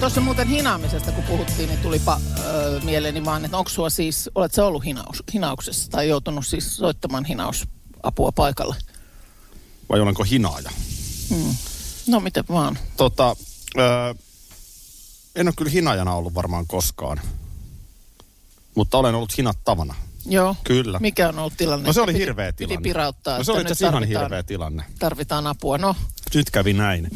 Tuossa 0.00 0.20
muuten 0.20 0.48
hinaamisesta, 0.48 1.12
kun 1.12 1.24
puhuttiin, 1.24 1.68
niin 1.68 1.80
tulipa 1.80 2.20
öö, 2.44 2.80
mieleeni 2.80 3.24
vaan, 3.24 3.44
että 3.44 3.58
onko 3.58 3.70
sua 3.70 3.90
siis, 3.90 4.30
olet 4.34 4.54
sä 4.54 4.64
ollut 4.66 4.84
hinaus, 4.84 5.22
hinauksessa 5.34 5.90
tai 5.90 6.08
joutunut 6.08 6.46
siis 6.46 6.76
soittamaan 6.76 7.24
hinausapua 7.24 8.32
paikalle? 8.32 8.76
Vai 9.90 10.00
olenko 10.00 10.24
hinaaja? 10.24 10.70
Hmm. 11.30 11.54
No 12.06 12.20
miten 12.20 12.44
vaan. 12.48 12.78
Tota, 12.96 13.36
öö, 13.78 14.14
en 15.36 15.48
ole 15.48 15.54
kyllä 15.56 15.70
hinaajana 15.70 16.14
ollut 16.14 16.34
varmaan 16.34 16.66
koskaan. 16.66 17.20
Mutta 18.74 18.98
olen 18.98 19.14
ollut 19.14 19.38
hinattavana. 19.38 19.94
Joo. 20.26 20.56
Kyllä. 20.64 20.98
Mikä 20.98 21.28
on 21.28 21.38
ollut 21.38 21.56
tilanne? 21.56 21.86
No 21.86 21.92
se 21.92 22.00
oli 22.00 22.14
hirveä 22.14 22.52
tilanne. 22.52 22.76
Piti 22.76 22.88
pirauttaa. 22.88 23.38
No 23.38 23.44
se 23.44 23.52
oli 23.52 23.60
itse 23.62 23.84
ihan 23.84 23.92
tarvitaan- 23.94 24.22
hirveä 24.22 24.42
tilanne. 24.42 24.84
Tarvitaan 24.98 25.46
apua. 25.46 25.78
No, 25.78 25.96
Nyt 26.34 26.50
kävi 26.50 26.72
näin. 26.72 27.10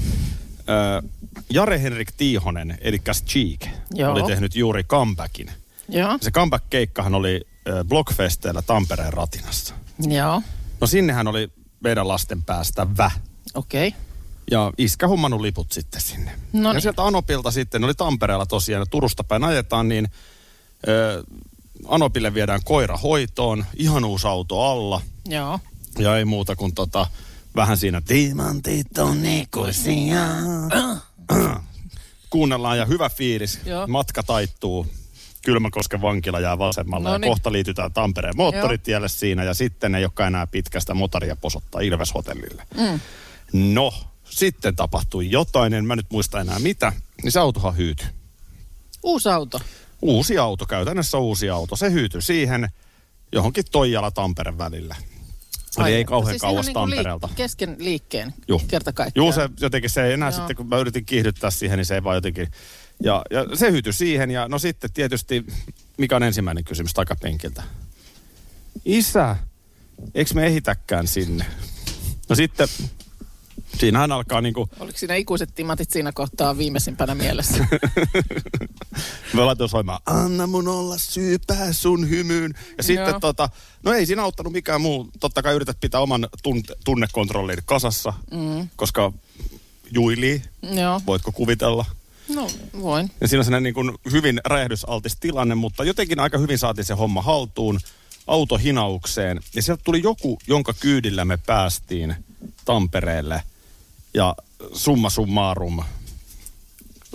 Öö, 0.69 1.03
Jare 1.51 1.83
Henrik 1.83 2.13
Tiihonen, 2.17 2.79
eli 2.81 2.99
Cheek, 3.27 3.67
Joo. 3.95 4.13
oli 4.13 4.23
tehnyt 4.23 4.55
juuri 4.57 4.85
comebackin. 4.85 5.51
joo, 5.89 6.19
Se 6.21 6.31
comeback-keikkahan 6.31 7.15
oli 7.15 7.41
ö, 7.69 7.85
Blockfesteillä 7.85 8.63
Tampereen 8.63 9.13
ratinassa. 9.13 9.75
joo, 9.99 10.43
No 10.81 10.87
sinnehän 10.87 11.29
oli 11.29 11.49
meidän 11.81 12.09
lasten 12.09 12.43
päästä 12.43 12.87
vä. 12.97 13.11
okei. 13.55 13.89
Okay. 13.89 14.01
Ja 14.51 14.73
iskä 14.79 15.09
hommannut 15.09 15.41
liput 15.41 15.73
sitten 15.73 16.01
sinne. 16.01 16.31
No 16.53 16.69
ja 16.69 16.73
niin. 16.73 16.83
sieltä 16.83 17.05
Anopilta 17.05 17.51
sitten, 17.51 17.85
oli 17.85 17.95
Tampereella 17.95 18.47
tosiaan, 18.47 18.81
ja 18.83 18.87
Turusta 18.87 19.25
päin 19.25 19.45
ajetaan, 19.45 19.89
niin 19.89 20.09
ö, 20.89 21.25
Anopille 21.89 22.35
viedään 22.35 22.61
koira 22.65 22.97
hoitoon, 22.97 23.65
ihan 23.77 24.05
uusi 24.05 24.27
auto 24.27 24.63
alla, 24.63 25.01
Joo. 25.29 25.61
ja 25.99 26.19
ei 26.19 26.25
muuta 26.25 26.57
kuin 26.57 26.75
tota, 26.75 27.07
vähän 27.57 27.77
siinä 27.77 28.01
timantit 28.01 28.99
on 28.99 29.25
ikuisia. 29.25 30.21
Kuunnellaan 32.31 32.79
ja 32.79 32.85
hyvä 32.85 33.09
fiilis, 33.09 33.61
Joo. 33.65 33.87
matka 33.87 34.23
taittuu. 34.23 34.87
Kylmäkosken 35.45 36.03
vankila 36.03 36.41
jää 36.41 36.59
vasemmalle 36.59 37.09
Noniin. 37.09 37.29
ja 37.29 37.31
kohta 37.31 37.53
liitytään 37.53 37.93
Tampereen 37.93 38.37
moottoritielle 38.37 39.09
siinä 39.09 39.45
ja 39.45 39.55
sitten 39.55 39.95
ei 39.95 40.05
olekaan 40.05 40.27
enää 40.27 40.47
pitkästä 40.47 40.95
motaria 40.95 41.37
posottaa 41.37 41.81
Ilves-hotellille. 41.81 42.63
Mm. 42.77 43.01
No, 43.53 43.95
sitten 44.31 44.77
tapahtui 44.77 45.31
jotain, 45.31 45.75
en 45.75 45.85
mä 45.85 45.97
nyt 45.97 46.07
muista 46.11 46.41
enää 46.41 46.59
mitä, 46.59 46.93
niin 47.23 47.33
se 47.33 47.41
autohan 47.41 47.77
hyytyi. 47.77 48.07
Uusi 49.03 49.29
auto. 49.29 49.61
Uusi 50.03 50.39
auto, 50.39 50.67
käytännössä 50.67 51.19
uusi 51.19 51.51
auto. 51.51 51.77
Se 51.77 51.93
hyytyi 51.93 52.23
siihen 52.23 52.69
johonkin 53.33 53.65
Toijala-Tampere 53.71 54.59
välillä. 54.59 54.97
Eli 55.79 55.95
ei 55.95 56.05
kauhean 56.05 56.33
siis 56.33 56.43
kauas 56.43 56.67
niin 56.67 56.75
Tampereelta. 56.75 57.27
Liik- 57.27 57.37
kesken 57.37 57.77
liikkeen. 57.79 58.35
Juh. 58.49 58.65
Kerta 58.69 58.93
kaikkiaan. 58.93 59.27
Juu, 59.27 59.33
se 59.33 59.49
jotenkin 59.61 59.91
se 59.91 60.05
ei 60.05 60.13
enää 60.13 60.29
Joo. 60.29 60.37
sitten, 60.37 60.57
kun 60.57 60.69
mä 60.69 60.79
yritin 60.79 61.05
kiihdyttää 61.07 61.51
siihen, 61.51 61.77
niin 61.77 61.87
se 61.87 61.95
ei 61.95 62.05
vaan 62.05 62.17
jotenkin... 62.17 62.49
Ja, 63.03 63.23
ja 63.31 63.57
se 63.57 63.71
hyytyi 63.71 63.93
siihen, 63.93 64.31
ja 64.31 64.49
no 64.49 64.59
sitten 64.59 64.93
tietysti, 64.93 65.47
mikä 65.97 66.17
on 66.17 66.23
ensimmäinen 66.23 66.65
kysymys 66.65 66.95
takapenkiltä? 66.95 67.63
Isä, 68.85 69.37
eikö 70.15 70.35
me 70.35 70.47
ehitäkään 70.47 71.07
sinne? 71.07 71.47
No 72.29 72.37
sitten, 72.37 72.69
siinähän 73.79 74.13
alkaa 74.13 74.41
niinku, 74.41 74.69
Oliko 74.81 74.99
siinä 74.99 75.15
ikuiset 75.15 75.55
timatit 75.55 75.91
siinä 75.91 76.13
kohtaa 76.13 76.59
viimeisimpänä 76.59 77.15
mielessä? 77.15 77.67
me 79.35 79.45
laitoin 79.45 79.71
soimaan, 79.71 80.01
anna 80.07 80.47
mun 80.47 80.69
olla 80.69 80.99
syypää 80.99 81.73
sun 81.73 82.11
hymyyn. 82.11 82.55
Ja 82.77 82.83
sitten 82.83 83.09
Joo. 83.11 83.21
tota, 83.21 83.49
no 83.83 83.93
ei 83.93 84.07
siinä 84.07 84.23
auttanut 84.23 84.53
mikään 84.53 84.81
muu. 84.81 85.09
Totta 85.21 85.43
kai 85.43 85.55
yrität 85.55 85.81
pitää 85.81 86.01
oman 86.01 86.29
tunte- 86.43 86.77
tunnekontrollin 86.85 87.59
kasassa, 87.65 88.13
Mm. 88.33 88.69
koska 88.77 89.13
juilii, 89.93 90.43
Joo. 90.63 91.01
voitko 91.07 91.33
kuvitella? 91.33 91.85
No, 92.35 92.47
voin. 92.83 93.11
Ja 93.21 93.29
siinä 93.29 93.41
on 93.41 93.45
sellainen 93.45 93.63
niin 93.63 93.75
kuin 93.75 93.93
hyvin 94.13 94.41
räjähdysaltis 94.47 95.17
tilanne, 95.21 95.55
mutta 95.55 95.85
jotenkin 95.85 96.21
aika 96.21 96.39
hyvin 96.39 96.59
saatiin 96.59 96.85
se 96.85 96.95
homma 96.95 97.23
haltuun 97.23 97.81
autohinaukseen. 98.27 99.41
Ja 99.55 99.63
sieltä 99.63 99.83
tuli 99.85 100.03
joku, 100.03 100.39
jonka 100.47 100.73
kyydillä 100.81 101.25
me 101.25 101.37
päästiin 101.37 102.15
Tampereelle. 102.65 103.43
Ja 104.17 104.35
summa 104.73 105.11
summarum. 105.11 105.83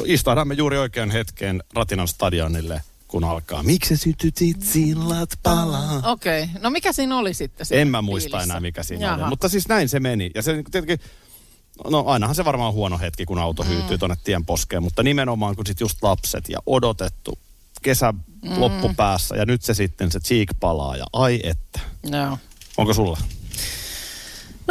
Istahdamme 0.06 0.54
juuri 0.54 0.78
oikean 0.78 1.12
hetken 1.12 1.64
Ratinan 1.76 2.08
stadionille, 2.08 2.82
kun 3.08 3.24
alkaa. 3.24 3.64
Miksi 3.64 3.98
sytytit 3.98 4.62
sillat 4.64 5.30
palaa? 5.44 6.02
Okei. 6.12 6.44
Okay. 6.44 6.62
No 6.62 6.70
mikä 6.70 6.94
siinä 6.94 7.18
oli 7.18 7.34
sitten? 7.34 7.66
siinä 7.66 7.82
En 7.82 7.88
mä 7.88 8.02
muista 8.02 8.30
fiilissä? 8.30 8.44
enää, 8.54 8.60
mikä 8.60 8.84
siinä 8.84 9.06
Jaha. 9.06 9.16
oli. 9.22 9.30
Mutta 9.30 9.50
siis 9.50 9.68
näin 9.68 9.90
se 9.90 10.00
meni. 10.00 10.32
Ja 10.36 10.42
se 10.42 10.64
tietenkin 10.72 11.00
no 11.90 12.04
ainahan 12.08 12.36
se 12.36 12.46
varmaan 12.46 12.68
on 12.68 12.74
huono 12.74 12.98
hetki, 13.00 13.26
kun 13.26 13.40
auto 13.40 13.64
hyytyy 13.64 13.98
tuonne 13.98 14.18
tien 14.24 14.46
poskeen, 14.46 14.84
mutta 14.84 15.04
nimenomaan 15.04 15.56
kun 15.56 15.66
sit 15.66 15.80
just 15.80 16.04
lapset 16.04 16.50
ja 16.50 16.60
odotettu 16.66 17.40
kesä 17.82 18.14
Mm. 18.42 18.60
loppupäässä 18.62 19.36
ja 19.36 19.46
nyt 19.46 19.62
se 19.62 19.74
sitten 19.74 20.12
se 20.12 20.20
cheek 20.20 20.50
palaa 20.60 20.98
ja 20.98 21.06
ai 21.14 21.40
että. 21.44 21.80
Joo. 22.04 22.38
Onko 22.78 22.94
sulla? 22.94 23.18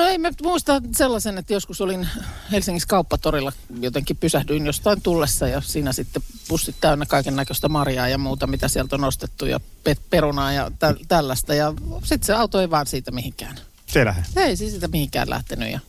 No 0.01 0.07
ei, 0.07 0.19
mä 0.19 0.31
muistan 0.43 0.83
sellaisen, 0.95 1.39
että 1.39 1.53
joskus 1.53 1.81
olin 1.81 2.09
Helsingissä 2.53 2.87
kauppatorilla, 2.87 3.53
jotenkin 3.81 4.17
pysähdyin 4.17 4.67
jostain 4.67 5.03
tullessa 5.03 5.49
ja 5.49 5.61
siinä 5.61 5.93
sitten 5.93 6.23
pussit 6.49 6.77
täynnä 6.81 7.07
kaiken 7.07 7.37
näköistä 7.37 7.69
marjaa 7.69 8.09
ja 8.09 8.19
muuta, 8.19 8.47
mitä 8.47 8.69
sieltä 8.69 8.97
on 8.97 9.05
ostettu 9.05 9.47
ja 9.47 9.61
pet- 9.89 10.03
perunaa 10.11 10.53
ja 10.53 10.71
tä- 10.79 10.95
tällaista. 11.09 11.55
Ja 11.55 11.75
sitten 12.05 12.27
se 12.27 12.33
auto 12.33 12.61
ei 12.61 12.71
vaan 12.71 12.87
siitä 12.87 13.11
mihinkään. 13.11 13.57
Se 13.87 14.05
lähde. 14.05 14.23
Ei 14.37 14.57
siis 14.57 14.73
sitä 14.73 14.89
mihinkään 14.89 15.31
lähtenyt 15.31 15.73
ja 15.73 15.81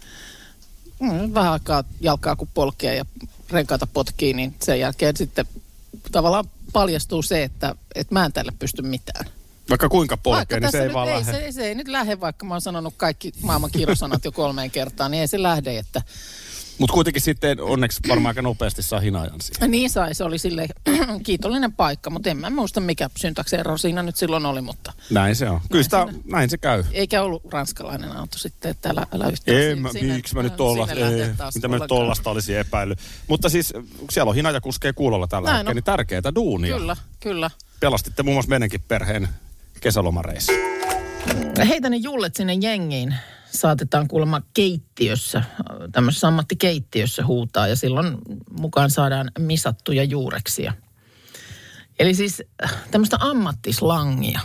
mm, 1.00 1.34
vähän 1.34 1.54
aikaa 1.54 1.84
jalkaa 2.02 2.36
kun 2.36 2.50
polkee 2.54 2.96
ja 2.96 3.06
renkaita 3.50 3.88
potkii, 3.88 4.34
niin 4.34 4.56
sen 4.64 4.80
jälkeen 4.80 5.18
sitten 5.18 5.46
tavallaan 6.12 6.46
paljastuu 6.74 7.22
se, 7.22 7.44
että, 7.44 7.76
että 7.96 8.14
mä 8.14 8.26
en 8.26 8.34
tälle 8.34 8.52
pysty 8.60 8.82
mitään. 8.82 9.26
Vaikka 9.72 9.90
kuinka 9.90 10.18
polkee, 10.18 10.60
niin 10.60 10.72
se 10.72 10.84
ei 10.84 10.94
vaan 10.94 11.08
ei, 11.10 11.14
lähde. 11.16 11.32
se, 11.32 11.52
se 11.52 11.68
ei 11.68 11.76
nyt 11.76 11.88
lähde, 11.88 12.20
vaikka 12.20 12.46
mä 12.46 12.54
oon 12.54 12.62
sanonut 12.62 12.94
kaikki 12.98 13.32
maailman 13.42 13.72
kirjosanat 13.72 14.26
jo 14.26 14.32
kolmeen 14.32 14.72
kertaan, 14.72 15.12
niin 15.12 15.22
ei 15.22 15.28
se 15.28 15.42
lähde, 15.44 15.78
että 15.78 16.02
Mutta 16.78 16.94
kuitenkin 16.94 17.22
sitten 17.22 17.62
onneksi 17.62 18.00
varmaan 18.08 18.28
aika 18.32 18.42
nopeasti 18.42 18.82
saa 18.82 19.00
hinaajan 19.00 19.42
siihen. 19.42 19.72
niin 19.72 19.90
sai, 19.90 20.14
se 20.16 20.24
oli 20.24 20.38
sille 20.38 20.68
kiitollinen 21.26 21.74
paikka, 21.74 22.10
mutta 22.10 22.30
en 22.30 22.38
mä 22.38 22.50
muista 22.50 22.80
mikä 22.82 23.10
syntaksero 23.18 23.78
siinä 23.78 24.04
nyt 24.04 24.16
silloin 24.16 24.46
oli, 24.46 24.62
mutta 24.62 24.94
Näin 25.10 25.36
se 25.36 25.50
on. 25.50 25.62
Kyllä 25.72 25.84
sitä, 25.84 26.08
näin 26.26 26.50
se 26.50 26.58
käy. 26.58 26.84
eikä 26.92 27.22
ollut 27.24 27.42
ranskalainen 27.54 28.12
auto 28.12 28.38
sitten, 28.38 28.72
että 28.72 28.90
älä, 28.90 29.08
älä 29.16 29.28
yhtään. 29.28 29.58
Ei, 29.58 29.76
mä, 29.76 29.92
sinne- 29.92 30.16
miksi 30.16 30.36
mä 30.36 30.44
nyt 30.44 30.56
tollasta, 30.56 30.96
ei, 30.96 31.28
mitä 31.56 31.68
mä 31.68 31.78
nyt 31.80 31.88
tollasta 31.88 32.30
olisin 32.30 32.58
epäillyt. 32.58 33.00
Mutta 33.28 33.50
siis 33.50 33.74
siellä 34.12 34.30
on 34.30 34.36
hinaja 34.36 34.62
kuskee 34.62 34.94
kuulolla 34.94 35.28
tällä 35.28 35.50
Näin 35.50 35.58
hetkellä, 35.58 35.70
on. 35.72 35.76
niin 35.76 35.84
tärkeää 35.84 36.36
duunia. 36.36 36.78
Kyllä, 36.78 36.98
kyllä. 37.20 37.52
Pelastitte 37.80 38.24
muun 38.24 38.36
muassa 38.36 38.50
meidänkin 38.50 38.82
perheen 38.88 39.30
kesälomareissa. 39.82 40.54
Heitä 41.68 41.90
ne 41.90 41.98
jullet 41.98 42.36
sinne 42.36 42.54
jengiin. 42.54 43.16
Saatetaan 43.46 44.08
kuulemma 44.08 44.42
keittiössä, 44.54 45.44
tämmöisessä 45.92 46.28
ammattikeittiössä 46.28 47.26
huutaa 47.26 47.68
ja 47.68 47.76
silloin 47.76 48.18
mukaan 48.60 48.90
saadaan 48.90 49.32
misattuja 49.40 50.04
juureksia. 50.04 50.74
Eli 52.00 52.14
siis 52.14 52.44
äh, 52.64 52.76
tämmöistä 52.92 53.18
ammattislangia. 53.20 54.40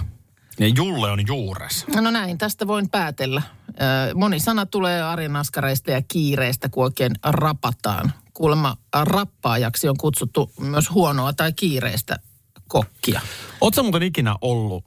Ja 0.59 0.69
Julle 0.69 1.11
on 1.11 1.27
juures. 1.27 1.87
No 1.95 2.11
näin, 2.11 2.39
tästä 2.39 2.67
voin 2.67 2.91
päätellä. 2.91 3.43
Ö, 3.69 4.15
Moni 4.15 4.41
sana 4.41 4.67
tulee 4.67 5.03
arjen 5.03 5.37
askareista 5.37 5.91
ja 5.91 6.03
kiireistä, 6.03 6.69
kun 6.69 6.85
oikein 6.85 7.13
rapataan. 7.23 8.13
Kuulemma 8.35 8.77
rappaajaksi 9.03 9.89
on 9.89 9.97
kutsuttu 9.97 10.53
myös 10.61 10.91
huonoa 10.91 11.33
tai 11.33 11.53
kiireistä 11.53 12.19
kokkia. 12.69 13.21
Oletko 13.61 13.83
muuten 13.83 14.03
ikinä 14.03 14.37
ollut 14.41 14.85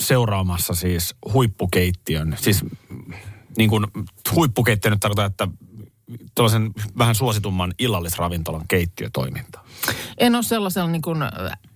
seuraamassa 0.00 0.74
siis 0.74 1.14
huippukeittiön, 1.32 2.36
siis 2.40 2.64
niin 3.56 3.70
kuin 3.70 3.86
huippukeittiö 4.34 4.90
nyt 4.90 5.00
tarkoittaa, 5.00 5.26
että 5.26 5.48
tällaisen 6.34 6.70
vähän 6.98 7.14
suositumman 7.14 7.74
illallisravintolan 7.78 8.64
keittiötoiminta. 8.68 9.60
En 10.18 10.34
ole 10.34 10.42
sellaisella 10.42 10.90
niin 10.90 11.02
kuin 11.02 11.18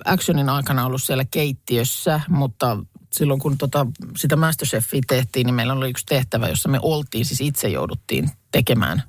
actionin 0.04 0.48
aikana 0.48 0.86
ollut 0.86 1.02
siellä 1.02 1.24
keittiössä, 1.30 2.20
mutta 2.28 2.78
silloin 3.12 3.40
kun 3.40 3.58
tota, 3.58 3.86
sitä 4.16 4.36
Masterchefia 4.36 5.00
tehtiin, 5.08 5.46
niin 5.46 5.54
meillä 5.54 5.72
oli 5.72 5.90
yksi 5.90 6.06
tehtävä, 6.06 6.48
jossa 6.48 6.68
me 6.68 6.78
oltiin, 6.82 7.24
siis 7.24 7.40
itse 7.40 7.68
jouduttiin 7.68 8.30
tekemään 8.52 9.02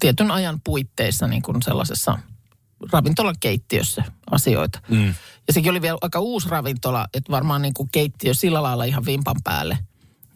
tietyn 0.00 0.30
ajan 0.30 0.60
puitteissa 0.64 1.26
niin 1.26 1.42
kuin 1.42 1.62
sellaisessa 1.62 2.18
ravintolan 2.92 3.34
keittiössä 3.40 4.04
asioita. 4.30 4.80
Mm. 4.88 5.14
Ja 5.46 5.52
sekin 5.52 5.70
oli 5.70 5.82
vielä 5.82 5.98
aika 6.02 6.20
uusi 6.20 6.48
ravintola, 6.48 7.06
että 7.14 7.32
varmaan 7.32 7.62
niin 7.62 7.74
kuin 7.74 7.88
keittiö 7.92 8.34
sillä 8.34 8.62
lailla 8.62 8.84
ihan 8.84 9.06
vimpan 9.06 9.36
päälle. 9.44 9.78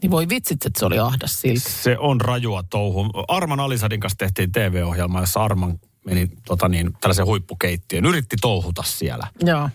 Niin 0.02 0.10
voi 0.10 0.28
vitsit, 0.28 0.66
että 0.66 0.78
se 0.80 0.86
oli 0.86 0.98
ahdas 0.98 1.40
silti. 1.40 1.60
Se 1.70 1.98
on 1.98 2.20
rajua 2.20 2.62
touhu. 2.62 3.10
Arman 3.28 3.60
Alisadin 3.60 4.00
kanssa 4.00 4.18
tehtiin 4.18 4.52
TV-ohjelma, 4.52 5.20
jossa 5.20 5.44
Arman 5.44 5.78
meni 6.04 6.30
tota 6.46 6.68
niin, 6.68 6.92
tällaisen 7.00 7.26
huippukeittiön. 7.26 8.04
Yritti 8.04 8.36
touhuta 8.40 8.82
siellä. 8.82 9.26
Joo. 9.40 9.70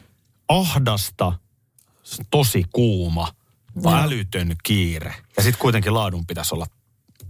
Ahdasta, 0.47 1.33
tosi 2.31 2.65
kuuma, 2.73 3.27
Joo. 3.83 3.93
älytön 3.95 4.55
kiire. 4.63 5.15
Ja 5.37 5.43
sitten 5.43 5.61
kuitenkin 5.61 5.93
laadun 5.93 6.25
pitäisi 6.25 6.55
olla 6.55 6.65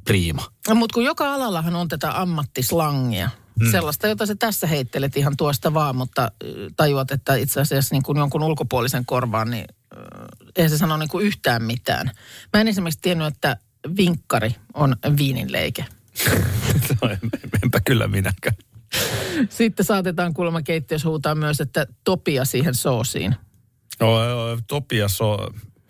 priima. 0.03 0.45
No, 0.67 0.75
mutta 0.75 0.93
kun 0.93 1.03
joka 1.03 1.33
alallahan 1.33 1.75
on 1.75 1.87
tätä 1.87 2.21
ammattislangia. 2.21 3.29
Mm. 3.59 3.71
Sellaista, 3.71 4.07
jota 4.07 4.25
sä 4.25 4.35
tässä 4.35 4.67
heittelet 4.67 5.17
ihan 5.17 5.37
tuosta 5.37 5.73
vaan, 5.73 5.95
mutta 5.95 6.31
tajuat, 6.77 7.11
että 7.11 7.35
itse 7.35 7.61
asiassa 7.61 7.95
niin 7.95 8.03
kuin 8.03 8.17
jonkun 8.17 8.43
ulkopuolisen 8.43 9.05
korvaan, 9.05 9.51
niin 9.51 9.65
eihän 10.55 10.69
se 10.69 10.77
sano 10.77 10.97
niin 10.97 11.09
kuin 11.09 11.25
yhtään 11.25 11.63
mitään. 11.63 12.11
Mä 12.53 12.61
en 12.61 12.67
esimerkiksi 12.67 12.99
tiennyt, 13.01 13.27
että 13.27 13.57
vinkkari 13.97 14.55
on 14.73 14.95
viininleike. 15.17 15.85
Enpä 17.63 17.79
kyllä 17.85 18.07
minäkään. 18.07 18.55
Sitten 19.49 19.85
saatetaan 19.85 20.33
kuulemma 20.33 20.61
keittiössä 20.61 21.09
huutaa 21.09 21.35
myös, 21.35 21.61
että 21.61 21.87
topia 22.03 22.45
siihen 22.45 22.75
soosiin. 22.75 23.35
No, 23.99 24.23
joo, 24.25 24.59
Topias 24.67 25.21
on, 25.21 25.37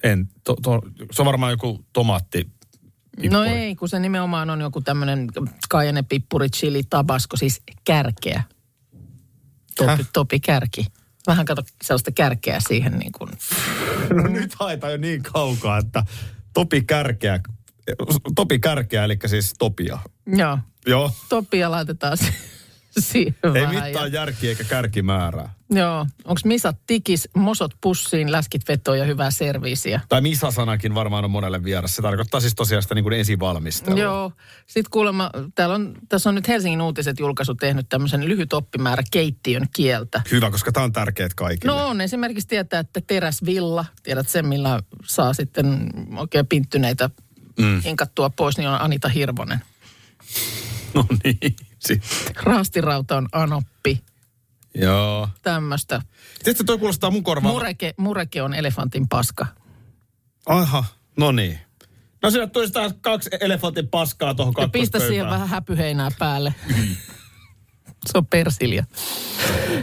en, 0.03 0.29
to, 0.43 0.55
to, 0.63 0.81
se 1.11 1.21
on 1.21 1.25
varmaan 1.25 1.51
joku 1.51 1.85
tomaatti. 1.93 2.49
No 3.31 3.43
ei, 3.43 3.75
kun 3.75 3.89
se 3.89 3.99
nimenomaan 3.99 4.49
on 4.49 4.61
joku 4.61 4.81
tämmöinen 4.81 5.27
kajane, 5.69 6.03
pippuri, 6.03 6.49
chili, 6.49 6.83
tabasko, 6.89 7.37
siis 7.37 7.61
kärkeä. 7.83 8.43
Topi, 9.75 10.05
topi 10.13 10.39
kärki. 10.39 10.85
Vähän 11.27 11.45
kato 11.45 11.63
sellaista 11.83 12.11
kärkeä 12.11 12.59
siihen 12.67 12.99
niin 12.99 13.11
kuin. 13.11 13.29
No 14.13 14.23
nyt 14.23 14.53
haetaan 14.53 14.91
jo 14.93 14.97
niin 14.97 15.23
kaukaa, 15.23 15.77
että 15.77 16.03
Topi 16.53 16.81
Kärkeä, 16.81 17.39
Topi 18.35 18.59
Kärkeä, 18.59 19.03
eli 19.03 19.17
siis 19.25 19.53
Topia. 19.59 19.99
Joo, 20.27 20.59
Joo, 20.87 21.11
topia 21.29 21.71
laitetaan 21.71 22.17
si- 22.17 22.33
siihen 22.99 23.35
ei 23.55 23.67
mitään 23.67 24.11
järki 24.11 24.49
eikä 24.49 24.63
kärkimäärää. 24.63 25.53
Joo, 25.71 26.07
onko 26.25 26.41
misat 26.45 26.77
tikis, 26.87 27.29
mosot 27.33 27.71
pussiin, 27.81 28.31
läskit 28.31 28.67
vetoa 28.67 28.95
ja 28.95 29.05
hyvää 29.05 29.31
serviisiä? 29.31 30.01
Tai 30.09 30.21
Misa-sanakin 30.21 30.95
varmaan 30.95 31.25
on 31.25 31.31
monelle 31.31 31.63
vieras. 31.63 31.95
Se 31.95 32.01
tarkoittaa 32.01 32.39
siis 32.39 32.55
tosiaan 32.55 32.81
sitä 32.81 32.95
niin 32.95 33.03
kuin 33.03 33.13
esivalmistelua. 33.13 33.99
Joo. 33.99 34.31
Sitten 34.67 34.91
kuulemma, 34.91 35.29
täällä 35.55 35.75
on, 35.75 35.95
tässä 36.09 36.29
on 36.29 36.35
nyt 36.35 36.47
Helsingin 36.47 36.81
uutiset 36.81 37.19
julkaisu 37.19 37.55
tehnyt 37.55 37.89
tämmöisen 37.89 38.27
lyhyt 38.27 38.53
oppimäärä 38.53 39.03
keittiön 39.11 39.67
kieltä. 39.75 40.21
Hyvä, 40.31 40.51
koska 40.51 40.71
tämä 40.71 40.83
on 40.83 40.93
tärkeät 40.93 41.33
kaikille. 41.33 41.73
No 41.73 41.87
on 41.87 42.01
esimerkiksi 42.01 42.47
tietää, 42.47 42.79
että 42.79 43.01
teräsvilla, 43.07 43.85
tiedät 44.03 44.29
sen 44.29 44.45
millä 44.45 44.83
saa 45.05 45.33
sitten 45.33 45.89
oikein 46.17 46.47
pinttyneitä 46.47 47.09
mm. 47.59 47.81
hinkattua 47.81 48.29
pois, 48.29 48.57
niin 48.57 48.69
on 48.69 48.81
Anita 48.81 49.09
Hirvonen. 49.09 49.59
no 50.93 51.05
niin. 51.23 51.55
Sitten. 51.79 52.35
Raastirauta 52.43 53.17
on 53.17 53.27
anoppi, 53.31 54.03
Joo. 54.75 55.29
tämmöistä. 55.41 56.01
Sitten 56.43 56.65
toi 56.65 56.77
kuulostaa 56.77 57.11
mun 57.11 57.23
korvaan. 57.23 57.53
Mureke, 57.53 57.93
mureke 57.97 58.41
on 58.41 58.53
elefantin 58.53 59.07
paska. 59.07 59.45
Aha, 60.45 60.83
no 61.17 61.31
niin. 61.31 61.59
No 62.23 62.31
sieltä 62.31 62.53
tulisi 62.53 62.73
taas 62.73 62.93
kaksi 63.01 63.29
elefantin 63.41 63.87
paskaa 63.87 64.35
tuohon 64.35 64.53
Ja 64.57 64.67
pistä 64.67 64.99
siihen 64.99 65.07
kakkospöytään. 65.09 65.31
vähän 65.31 65.47
häpyheinää 65.49 66.09
päälle. 66.19 66.53
Se 68.05 68.17
on 68.17 68.25
persilja. 68.25 68.83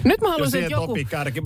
Nyt 0.04 0.20
mä 0.20 0.28
haluaisin, 0.28 0.60
että 0.60 0.72
joku... 0.72 0.94
Kärki. 1.08 1.40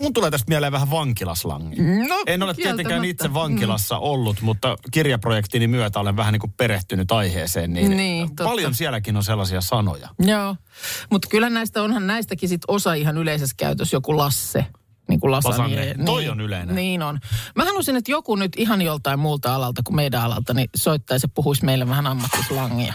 Mun 0.00 0.12
tulee 0.12 0.30
tästä 0.30 0.48
mieleen 0.48 0.72
vähän 0.72 0.90
vankilaslangi. 0.90 1.76
No, 2.08 2.22
en 2.26 2.42
ole 2.42 2.54
tietenkään 2.54 3.04
itse 3.04 3.34
vankilassa 3.34 3.98
ollut, 3.98 4.40
mutta 4.40 4.76
kirjaprojektini 4.90 5.66
myötä 5.68 6.00
olen 6.00 6.16
vähän 6.16 6.32
niin 6.32 6.40
kuin 6.40 6.52
perehtynyt 6.52 7.12
aiheeseen. 7.12 7.72
Niin, 7.72 7.96
Niin, 7.96 8.28
totta. 8.28 8.44
paljon 8.44 8.74
sielläkin 8.74 9.16
on 9.16 9.24
sellaisia 9.24 9.60
sanoja. 9.60 10.08
Joo, 10.18 10.56
mutta 11.10 11.28
kyllä 11.30 11.50
näistä 11.50 11.82
onhan 11.82 12.06
näistäkin 12.06 12.48
sit 12.48 12.62
osa 12.68 12.94
ihan 12.94 13.18
yleisessä 13.18 13.54
käytössä, 13.58 13.96
joku 13.96 14.16
Lasse. 14.16 14.66
Niin 15.08 15.20
kuin 15.20 15.30
lasagne. 15.30 15.76
Lasagne. 15.76 16.04
Toi 16.04 16.28
on 16.28 16.40
yleinen. 16.40 16.74
Niin 16.74 17.02
on. 17.02 17.18
Mä 17.56 17.64
haluaisin, 17.64 17.96
että 17.96 18.10
joku 18.10 18.36
nyt 18.36 18.52
ihan 18.56 18.82
joltain 18.82 19.18
muulta 19.18 19.54
alalta 19.54 19.82
kuin 19.84 19.96
meidän 19.96 20.22
alalta, 20.22 20.54
niin 20.54 20.68
soittaisi 20.76 21.24
ja 21.24 21.28
puhuisi 21.34 21.64
meille 21.64 21.88
vähän 21.88 22.06
ammattislangia. 22.06 22.94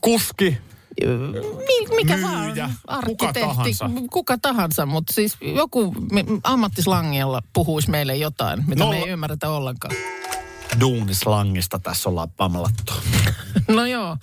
Kuski, 0.00 0.58
mikä 1.96 2.16
Myyjä, 2.16 2.22
vaan. 2.26 2.50
kuka 2.54 2.72
Arkkitehti, 2.86 3.40
tahansa. 3.40 3.90
Kuka 4.10 4.38
tahansa, 4.38 4.86
mutta 4.86 5.12
siis 5.12 5.36
joku 5.54 5.94
ammattislangilla 6.44 7.42
puhuisi 7.52 7.90
meille 7.90 8.16
jotain, 8.16 8.64
mitä 8.66 8.84
Nolla- 8.84 8.90
me 8.94 9.02
ei 9.02 9.08
ymmärretä 9.08 9.50
ollenkaan. 9.50 9.94
duunislangista 10.80 11.78
tässä 11.78 12.08
ollaan 12.08 12.30
pamlattu. 12.30 12.92
No 13.68 13.86
joo. 13.86 14.16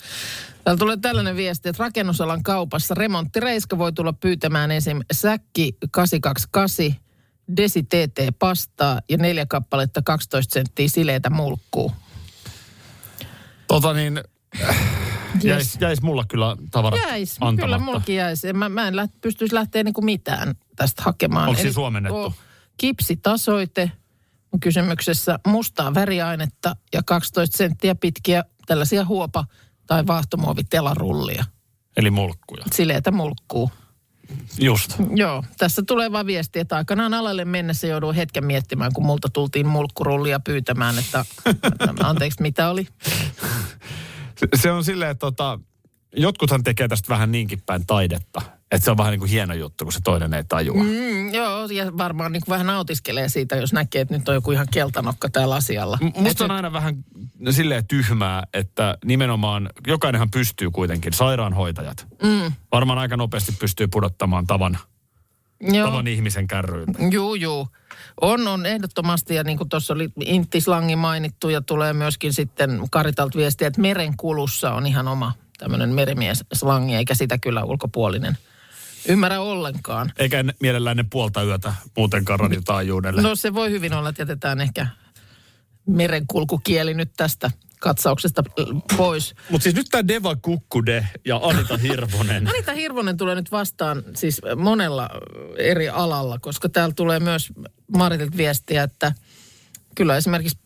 Täällä 0.64 0.78
tulee 0.78 0.96
tällainen 0.96 1.36
viesti, 1.36 1.68
että 1.68 1.82
rakennusalan 1.82 2.42
kaupassa 2.42 2.94
remonttireiska 2.94 3.78
voi 3.78 3.92
tulla 3.92 4.12
pyytämään 4.12 4.70
esim. 4.70 5.00
säkki 5.12 5.76
828, 5.90 6.96
desi 7.56 7.82
TT 7.82 8.38
pastaa 8.38 9.00
ja 9.08 9.16
neljä 9.16 9.46
kappaletta 9.46 10.02
12 10.04 10.52
senttiä 10.54 10.88
sileitä 10.88 11.30
mulkkuu. 11.30 11.92
Tota 13.68 13.92
niin, 13.92 14.20
Jäis, 15.42 15.78
jäis 15.80 16.02
mulla 16.02 16.24
kyllä 16.28 16.56
tavarat 16.70 17.00
Jäis, 17.00 17.36
antamatta. 17.40 17.62
kyllä 17.62 17.78
mullakin 17.78 18.16
jäis. 18.16 18.42
Mä, 18.54 18.68
mä 18.68 18.88
en 18.88 18.96
läht, 18.96 19.12
pystyisi 19.20 19.54
lähteä 19.54 19.82
niin 19.82 19.94
kuin 19.94 20.04
mitään 20.04 20.54
tästä 20.76 21.02
hakemaan. 21.02 21.48
Onko 21.48 21.62
se 21.62 21.72
suomennettu? 21.72 22.18
Oh, 22.18 22.34
kipsitasoite 22.76 23.92
on 24.52 24.60
kysymyksessä, 24.60 25.38
mustaa 25.46 25.94
väriainetta 25.94 26.76
ja 26.92 27.02
12 27.06 27.56
senttiä 27.56 27.94
pitkiä 27.94 28.44
tällaisia 28.66 29.04
huopa- 29.04 29.44
tai 29.86 30.06
vaahtomuovitelarullia. 30.06 31.44
Eli 31.96 32.10
mulkkuja. 32.10 32.64
Sileitä 32.72 33.10
mulkkuu. 33.10 33.70
Just. 34.60 34.94
Joo, 35.14 35.44
tässä 35.58 35.82
tulee 35.86 36.12
vaan 36.12 36.26
viesti, 36.26 36.58
että 36.58 36.76
aikanaan 36.76 37.14
alalle 37.14 37.44
mennessä 37.44 37.86
jouduin 37.86 38.16
hetken 38.16 38.44
miettimään, 38.44 38.92
kun 38.92 39.06
multa 39.06 39.28
tultiin 39.28 39.66
mulkkurullia 39.66 40.40
pyytämään, 40.40 40.98
että 40.98 41.24
anteeksi, 42.04 42.42
mitä 42.42 42.70
oli? 42.70 42.86
Se, 44.54 44.70
on 44.70 44.84
silleen, 44.84 45.10
että 45.10 45.20
tota, 45.20 45.58
jotkuthan 46.16 46.62
tekee 46.62 46.88
tästä 46.88 47.08
vähän 47.08 47.32
niinkin 47.32 47.62
päin 47.66 47.86
taidetta. 47.86 48.42
Että 48.70 48.84
se 48.84 48.90
on 48.90 48.96
vähän 48.96 49.10
niin 49.10 49.20
kuin 49.20 49.30
hieno 49.30 49.54
juttu, 49.54 49.84
kun 49.84 49.92
se 49.92 50.00
toinen 50.04 50.34
ei 50.34 50.44
tajua. 50.44 50.82
Mm. 50.82 51.34
Joo, 51.34 51.66
ja 51.66 51.98
varmaan 51.98 52.32
niin 52.32 52.42
kuin 52.44 52.52
vähän 52.52 52.66
nautiskelee 52.66 53.28
siitä, 53.28 53.56
jos 53.56 53.72
näkee, 53.72 54.00
että 54.00 54.18
nyt 54.18 54.28
on 54.28 54.34
joku 54.34 54.52
ihan 54.52 54.66
keltanokka 54.70 55.28
täällä 55.28 55.54
asialla. 55.54 55.98
Musta 56.16 56.44
on 56.44 56.50
aina 56.50 56.72
vähän 56.72 57.04
silleen 57.50 57.86
tyhmää, 57.86 58.42
että 58.54 58.98
nimenomaan 59.04 59.70
jokainenhan 59.86 60.30
pystyy 60.30 60.70
kuitenkin, 60.70 61.12
sairaanhoitajat. 61.12 62.06
Mm, 62.22 62.52
Varmaan 62.72 62.98
aika 62.98 63.16
nopeasti 63.16 63.52
pystyy 63.52 63.86
pudottamaan 63.88 64.46
tavan, 64.46 64.78
joo. 65.60 65.90
tavan 65.90 66.06
ihmisen 66.06 66.46
kärryyn. 66.46 66.86
Juu, 67.10 67.34
juu. 67.34 67.68
On, 68.20 68.48
on 68.48 68.66
ehdottomasti, 68.66 69.34
ja 69.34 69.44
niin 69.44 69.58
kuin 69.58 69.68
tuossa 69.68 69.94
oli 69.94 70.10
Intislangi 70.24 70.96
mainittu, 70.96 71.48
ja 71.48 71.60
tulee 71.60 71.92
myöskin 71.92 72.32
sitten 72.32 72.80
Karitalt 72.90 73.36
viestiä, 73.36 73.68
että 73.68 73.80
merenkulussa 73.80 74.72
on 74.72 74.86
ihan 74.86 75.08
oma 75.08 75.32
tämmöinen 75.58 75.90
merimies-slangi, 75.90 76.94
eikä 76.94 77.14
sitä 77.14 77.38
kyllä 77.38 77.64
ulkopuolinen 77.64 78.38
ymmärrä 79.08 79.40
ollenkaan. 79.40 80.12
Eikä 80.18 80.44
mielellään 80.60 80.96
ne 80.96 81.04
puolta 81.10 81.42
yötä 81.42 81.74
muutenkaan 81.96 82.40
radiotaajuudelle. 82.40 83.22
No 83.22 83.34
se 83.34 83.54
voi 83.54 83.70
hyvin 83.70 83.94
olla, 83.94 84.08
että 84.08 84.22
jätetään 84.22 84.60
ehkä 84.60 84.86
merenkulkukieli 85.86 86.94
nyt 86.94 87.10
tästä 87.16 87.50
katsauksesta 87.80 88.42
pois. 88.96 89.34
Mutta 89.50 89.62
siis 89.62 89.74
nyt 89.74 89.86
tämä 89.90 90.08
Deva 90.08 90.36
Kukkude 90.36 91.08
ja 91.24 91.40
Anita 91.42 91.76
Hirvonen. 91.76 92.48
Anita 92.54 92.72
Hirvonen 92.72 93.16
tulee 93.16 93.34
nyt 93.34 93.52
vastaan 93.52 94.02
siis 94.14 94.40
monella 94.56 95.08
eri 95.56 95.88
alalla, 95.88 96.38
koska 96.38 96.68
täällä 96.68 96.94
tulee 96.94 97.20
myös 97.20 97.52
Maritilta 97.96 98.36
viestiä, 98.36 98.82
että 98.82 99.12
kyllä 99.94 100.16
esimerkiksi 100.16 100.58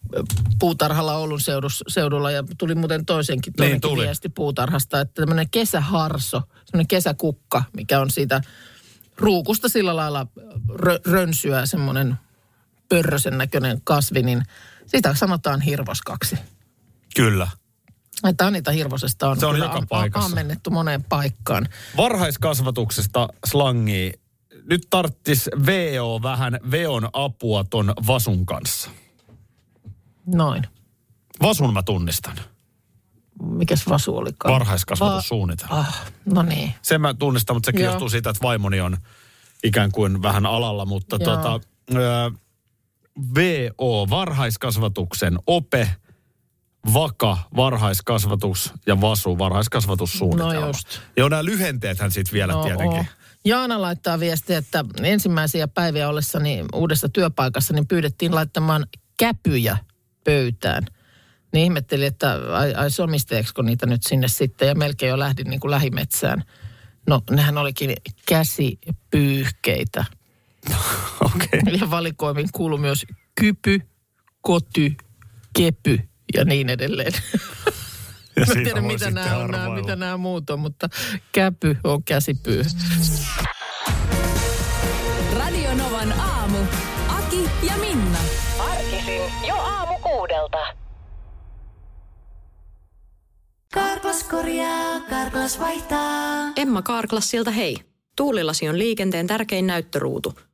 puutarhalla 0.58 1.14
Oulun 1.14 1.40
seudus, 1.40 1.84
seudulla 1.88 2.30
ja 2.30 2.44
tuli 2.58 2.74
muuten 2.74 3.06
toisenkin, 3.06 3.52
toinenkin 3.52 3.90
tuli. 3.90 4.02
viesti 4.02 4.28
puutarhasta, 4.28 5.00
että 5.00 5.22
tämmöinen 5.22 5.50
kesäharso, 5.50 6.42
semmoinen 6.64 6.88
kesäkukka, 6.88 7.62
mikä 7.76 8.00
on 8.00 8.10
siitä 8.10 8.40
ruukusta 9.16 9.68
sillä 9.68 9.96
lailla 9.96 10.26
rö, 10.74 10.98
rönsyä, 11.06 11.66
semmoinen 11.66 12.14
pörrösen 12.88 13.38
näköinen 13.38 13.80
kasvi, 13.84 14.22
niin 14.22 14.42
sitä 14.86 15.14
sanotaan 15.14 15.60
hirvoskaksi. 15.60 16.36
Kyllä. 17.16 17.48
Että 18.28 18.46
Anita 18.46 18.70
Hirvosesta 18.70 19.28
on, 19.30 19.40
Se 19.40 19.46
on 19.46 19.58
joka 19.58 19.72
am- 19.78 19.86
paikassa. 19.88 20.26
ammennettu 20.26 20.70
moneen 20.70 21.04
paikkaan. 21.04 21.68
Varhaiskasvatuksesta 21.96 23.28
slangia. 23.46 24.12
Nyt 24.70 24.82
tarttis 24.90 25.50
VO 25.66 26.20
vähän 26.22 26.58
Veon 26.70 27.08
apua 27.12 27.64
ton 27.64 27.92
Vasun 28.06 28.46
kanssa. 28.46 28.90
Noin. 30.26 30.62
Vasun 31.42 31.72
mä 31.72 31.82
tunnistan. 31.82 32.36
Mikäs 33.42 33.86
Vasu 33.88 34.16
olikaan? 34.16 34.54
Varhaiskasvatussuunnitelma. 34.54 35.74
Va- 35.76 35.80
ah, 35.80 36.12
no 36.24 36.42
niin. 36.42 36.74
Sen 36.82 37.00
mä 37.00 37.14
tunnistan, 37.14 37.56
mutta 37.56 37.66
sekin 37.66 37.82
Joo. 37.82 37.92
johtuu 37.92 38.08
siitä, 38.08 38.30
että 38.30 38.42
vaimoni 38.42 38.80
on 38.80 38.96
ikään 39.64 39.92
kuin 39.92 40.22
vähän 40.22 40.46
alalla. 40.46 40.84
Mutta 40.84 41.16
Joo. 41.20 41.36
tota, 41.36 41.60
ö, 41.94 42.30
VO, 43.34 44.06
varhaiskasvatuksen 44.10 45.38
ope, 45.46 45.90
vaka, 46.92 47.38
varhaiskasvatus 47.56 48.72
ja 48.86 49.00
vasu, 49.00 49.38
varhaiskasvatussuunnitelma. 49.38 50.60
No 50.60 50.66
just. 50.66 51.00
Joo, 51.16 51.28
nämä 51.28 51.44
lyhenteethän 51.44 52.10
sitten 52.10 52.32
vielä 52.32 52.52
No, 52.52 52.62
tietenkin. 52.62 52.98
oo. 52.98 53.04
Jaana 53.44 53.80
laittaa 53.80 54.20
viestiä, 54.20 54.58
että 54.58 54.84
ensimmäisiä 55.02 55.68
päiviä 55.68 56.08
ollessani 56.08 56.64
uudessa 56.74 57.08
työpaikassa, 57.08 57.74
niin 57.74 57.86
pyydettiin 57.88 58.34
laittamaan 58.34 58.86
käpyjä 59.18 59.76
pöytään. 60.24 60.86
Niin 61.52 61.64
ihmettelin, 61.64 62.06
että 62.06 62.38
ai, 62.52 62.74
ai 62.74 62.90
somisteeksiko 62.90 63.62
niitä 63.62 63.86
nyt 63.86 64.02
sinne 64.02 64.28
sitten 64.28 64.68
ja 64.68 64.74
melkein 64.74 65.10
jo 65.10 65.18
lähdin 65.18 65.46
niin 65.50 65.60
kuin 65.60 65.70
lähimetsään. 65.70 66.44
No 67.06 67.22
nehän 67.30 67.58
olikin 67.58 67.92
käsipyyhkeitä. 68.28 70.04
Okei. 71.24 71.78
Ja 71.80 71.90
valikoimin 71.90 72.48
kuului 72.52 72.78
myös 72.78 73.06
kypy, 73.40 73.80
koty, 74.40 74.94
kepy 75.56 76.08
ja 76.34 76.44
niin 76.44 76.70
edelleen. 76.70 77.12
Ja 78.36 78.46
Mä 78.46 78.54
tiedän, 78.64 78.84
mitä 78.84 79.10
nämä, 79.10 79.36
on, 79.36 79.50
nämä, 79.50 79.68
mitä 79.68 79.96
nämä 79.96 80.16
muut 80.16 80.50
on, 80.50 80.60
mutta 80.60 80.88
käpy 81.32 81.76
on 81.84 82.04
käsipyy. 82.04 82.64
Radio 85.38 85.74
Novan 85.74 86.20
aamu. 86.20 86.58
Aki 87.08 87.50
ja 87.66 87.76
Minna. 87.76 88.18
Arkisin 88.58 89.22
jo 89.48 89.54
aamu 89.54 89.98
kuudelta. 89.98 90.58
Karklas 93.74 94.24
korjaa, 94.24 95.00
Karklas 95.10 95.60
vaihtaa. 95.60 96.52
Emma 96.56 96.82
Karklassilta 96.82 97.50
hei. 97.50 97.76
Tuulilasi 98.16 98.68
on 98.68 98.78
liikenteen 98.78 99.26
tärkein 99.26 99.66
näyttöruutu. 99.66 100.34